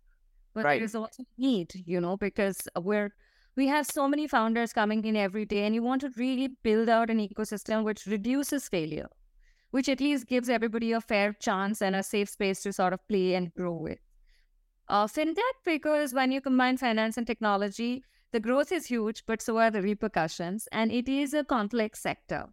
but 0.53 0.65
right. 0.65 0.79
there 0.79 0.83
is 0.83 0.95
also 0.95 1.23
need, 1.37 1.71
you 1.85 2.01
know, 2.01 2.17
because 2.17 2.67
we're 2.81 3.13
we 3.55 3.67
have 3.67 3.85
so 3.85 4.09
many 4.09 4.27
founders 4.27 4.73
coming 4.73 5.05
in 5.05 5.15
every 5.15 5.45
day, 5.45 5.65
and 5.65 5.73
you 5.73 5.81
want 5.81 6.01
to 6.01 6.09
really 6.17 6.49
build 6.63 6.89
out 6.89 7.09
an 7.09 7.25
ecosystem 7.25 7.85
which 7.85 8.05
reduces 8.05 8.67
failure, 8.67 9.07
which 9.75 9.89
at 9.89 9.99
least 9.99 10.25
gives 10.27 10.47
everybody 10.47 10.93
a 10.93 11.01
fair 11.01 11.33
chance 11.33 11.81
and 11.81 11.97
a 11.97 12.01
safe 12.01 12.29
space 12.29 12.63
to 12.63 12.71
sort 12.71 12.93
of 12.93 13.05
play 13.09 13.35
and 13.35 13.53
grow 13.55 13.73
with. 13.73 13.99
Uh, 14.87 15.05
fintech, 15.05 15.57
because 15.65 16.13
when 16.13 16.31
you 16.31 16.39
combine 16.39 16.77
finance 16.77 17.17
and 17.17 17.27
technology, 17.27 18.01
the 18.31 18.39
growth 18.39 18.71
is 18.71 18.85
huge, 18.85 19.25
but 19.25 19.41
so 19.41 19.57
are 19.57 19.69
the 19.69 19.81
repercussions, 19.81 20.69
and 20.71 20.93
it 20.93 21.09
is 21.09 21.33
a 21.33 21.43
complex 21.43 21.99
sector. 22.01 22.45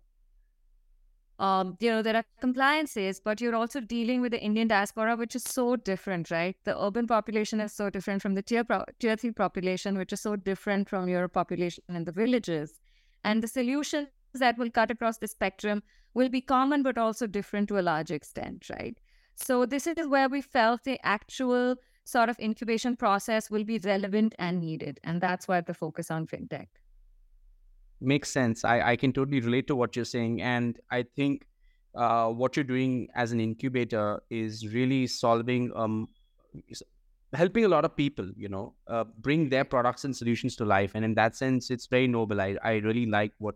Um, 1.39 1.77
you 1.79 1.91
know, 1.91 2.03
there 2.03 2.17
are 2.17 2.25
compliances, 2.41 3.21
but 3.21 3.41
you're 3.41 3.55
also 3.55 3.79
dealing 3.81 4.21
with 4.21 4.33
the 4.33 4.41
Indian 4.41 4.67
diaspora, 4.67 5.15
which 5.15 5.37
is 5.37 5.45
so 5.45 5.77
different, 5.77 6.33
right? 6.33 6.57
The 6.65 6.77
urban 6.77 7.07
population 7.07 7.61
is 7.61 7.73
so 7.73 7.89
different 7.89 8.21
from 8.21 8.35
the 8.35 8.43
tier, 8.43 8.65
pro- 8.65 8.85
tier 8.99 9.15
three 9.15 9.31
population, 9.31 9.97
which 9.97 10.13
is 10.13 10.21
so 10.21 10.35
different 10.35 10.89
from 10.89 11.09
your 11.09 11.29
population 11.29 11.85
in 11.89 12.03
the 12.03 12.11
villages. 12.11 12.81
And 13.23 13.45
the 13.45 13.47
solutions 13.47 14.09
that 14.41 14.59
will 14.59 14.71
cut 14.71 14.91
across 14.91 15.19
the 15.19 15.29
spectrum 15.29 15.83
will 16.15 16.29
be 16.29 16.41
common, 16.41 16.83
but 16.83 16.99
also 16.99 17.27
different 17.27 17.69
to 17.69 17.79
a 17.79 17.83
large 17.83 18.11
extent, 18.11 18.69
right? 18.71 18.99
So 19.37 19.67
this 19.67 19.87
is 19.87 20.07
where 20.07 20.29
we 20.29 20.43
felt 20.43 20.85
the 20.85 20.99
actual 21.05 21.77
sort 22.05 22.29
of 22.29 22.39
incubation 22.39 22.97
process 22.97 23.51
will 23.51 23.65
be 23.65 23.79
relevant 23.79 24.35
and 24.39 24.61
needed. 24.61 25.01
And 25.05 25.21
that's 25.21 25.49
why 25.49 25.61
the 25.61 25.75
focus 25.75 26.11
on 26.11 26.27
fintech. 26.27 26.67
Makes 28.01 28.31
sense. 28.31 28.65
I, 28.65 28.93
I 28.93 28.97
can 28.97 29.13
totally 29.13 29.41
relate 29.41 29.67
to 29.69 29.77
what 29.77 29.95
you're 29.95 30.05
saying. 30.05 30.43
And 30.43 30.79
I 30.91 31.05
think 31.05 31.47
uh, 31.95 32.29
what 32.29 32.57
you're 32.57 32.65
doing 32.65 33.09
as 33.15 33.33
an 33.33 33.41
incubator 33.41 34.23
is 34.31 34.67
really 34.75 35.07
solving, 35.07 35.71
um, 35.77 36.09
helping 37.33 37.65
a 37.65 37.69
lot 37.69 37.85
of 37.85 37.97
people, 37.97 38.29
you 38.37 38.49
know, 38.49 38.75
uh, 38.89 39.05
bring 39.21 39.49
their 39.49 39.65
products 39.65 40.05
and 40.05 40.15
solutions 40.15 40.57
to 40.57 40.65
life. 40.65 40.93
And 40.95 41.05
in 41.05 41.15
that 41.15 41.37
sense, 41.37 41.71
it's 41.71 41.87
very 41.87 42.09
noble. 42.09 42.41
I, 42.41 42.57
I 42.63 42.75
really 42.79 43.07
like 43.07 43.33
what, 43.39 43.55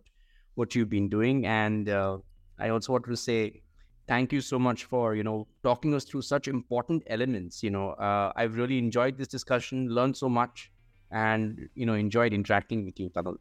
what 0.56 0.74
you've 0.74 0.90
been 0.90 1.08
doing. 1.08 1.46
And 1.46 1.88
uh, 1.88 2.18
I 2.58 2.70
also 2.70 2.92
want 2.92 3.04
to 3.06 3.16
say 3.16 3.62
thank 4.06 4.32
you 4.32 4.40
so 4.40 4.58
much 4.58 4.84
for 4.84 5.14
you 5.14 5.24
know 5.24 5.46
talking 5.62 5.94
us 5.94 6.04
through 6.04 6.22
such 6.22 6.48
important 6.48 7.02
elements 7.08 7.62
you 7.62 7.70
know 7.70 7.90
uh, 7.90 8.32
i've 8.36 8.56
really 8.56 8.78
enjoyed 8.78 9.18
this 9.18 9.28
discussion 9.28 9.88
learned 9.88 10.16
so 10.16 10.28
much 10.28 10.70
and 11.10 11.68
you 11.74 11.86
know 11.86 11.94
enjoyed 11.94 12.32
interacting 12.32 12.84
with 12.84 12.98
you 12.98 13.08
Tanul. 13.10 13.36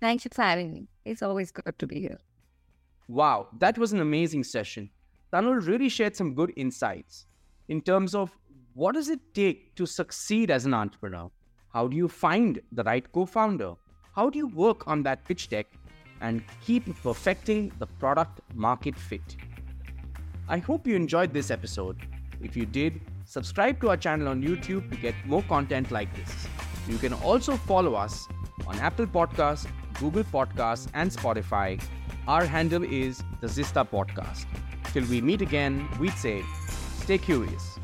Thanks 0.00 0.26
for 0.30 0.42
having 0.42 0.72
me 0.72 0.88
it's 1.04 1.22
always 1.22 1.50
good 1.50 1.78
to 1.78 1.86
be 1.86 2.00
here 2.00 2.18
wow 3.08 3.48
that 3.58 3.78
was 3.78 3.92
an 3.92 4.00
amazing 4.00 4.44
session 4.44 4.90
Tanul 5.32 5.66
really 5.66 5.88
shared 5.88 6.16
some 6.16 6.34
good 6.34 6.52
insights 6.56 7.26
in 7.68 7.80
terms 7.80 8.14
of 8.14 8.36
what 8.74 8.94
does 8.94 9.08
it 9.08 9.20
take 9.34 9.74
to 9.76 9.86
succeed 9.86 10.50
as 10.50 10.66
an 10.66 10.74
entrepreneur 10.74 11.30
how 11.72 11.86
do 11.88 11.96
you 11.96 12.08
find 12.08 12.60
the 12.72 12.84
right 12.84 13.10
co-founder 13.12 13.74
how 14.14 14.28
do 14.28 14.38
you 14.38 14.48
work 14.48 14.86
on 14.86 15.02
that 15.02 15.24
pitch 15.24 15.48
deck 15.48 15.66
and 16.20 16.42
keep 16.64 16.84
perfecting 17.02 17.72
the 17.78 17.86
product 17.86 18.40
market 18.54 18.96
fit. 18.96 19.36
I 20.48 20.58
hope 20.58 20.86
you 20.86 20.96
enjoyed 20.96 21.32
this 21.32 21.50
episode. 21.50 21.96
If 22.42 22.56
you 22.56 22.66
did, 22.66 23.00
subscribe 23.24 23.80
to 23.80 23.90
our 23.90 23.96
channel 23.96 24.28
on 24.28 24.42
YouTube 24.42 24.90
to 24.90 24.96
get 24.96 25.14
more 25.24 25.42
content 25.44 25.90
like 25.90 26.14
this. 26.14 26.46
You 26.88 26.98
can 26.98 27.12
also 27.14 27.56
follow 27.56 27.94
us 27.94 28.28
on 28.66 28.78
Apple 28.78 29.06
Podcasts, 29.06 29.66
Google 29.98 30.24
Podcasts, 30.24 30.88
and 30.94 31.10
Spotify. 31.10 31.82
Our 32.28 32.44
handle 32.44 32.84
is 32.84 33.22
the 33.40 33.46
Zista 33.46 33.88
Podcast. 33.88 34.46
Till 34.92 35.04
we 35.06 35.20
meet 35.20 35.42
again, 35.42 35.88
we'd 35.98 36.12
say, 36.14 36.42
stay 37.02 37.18
curious. 37.18 37.79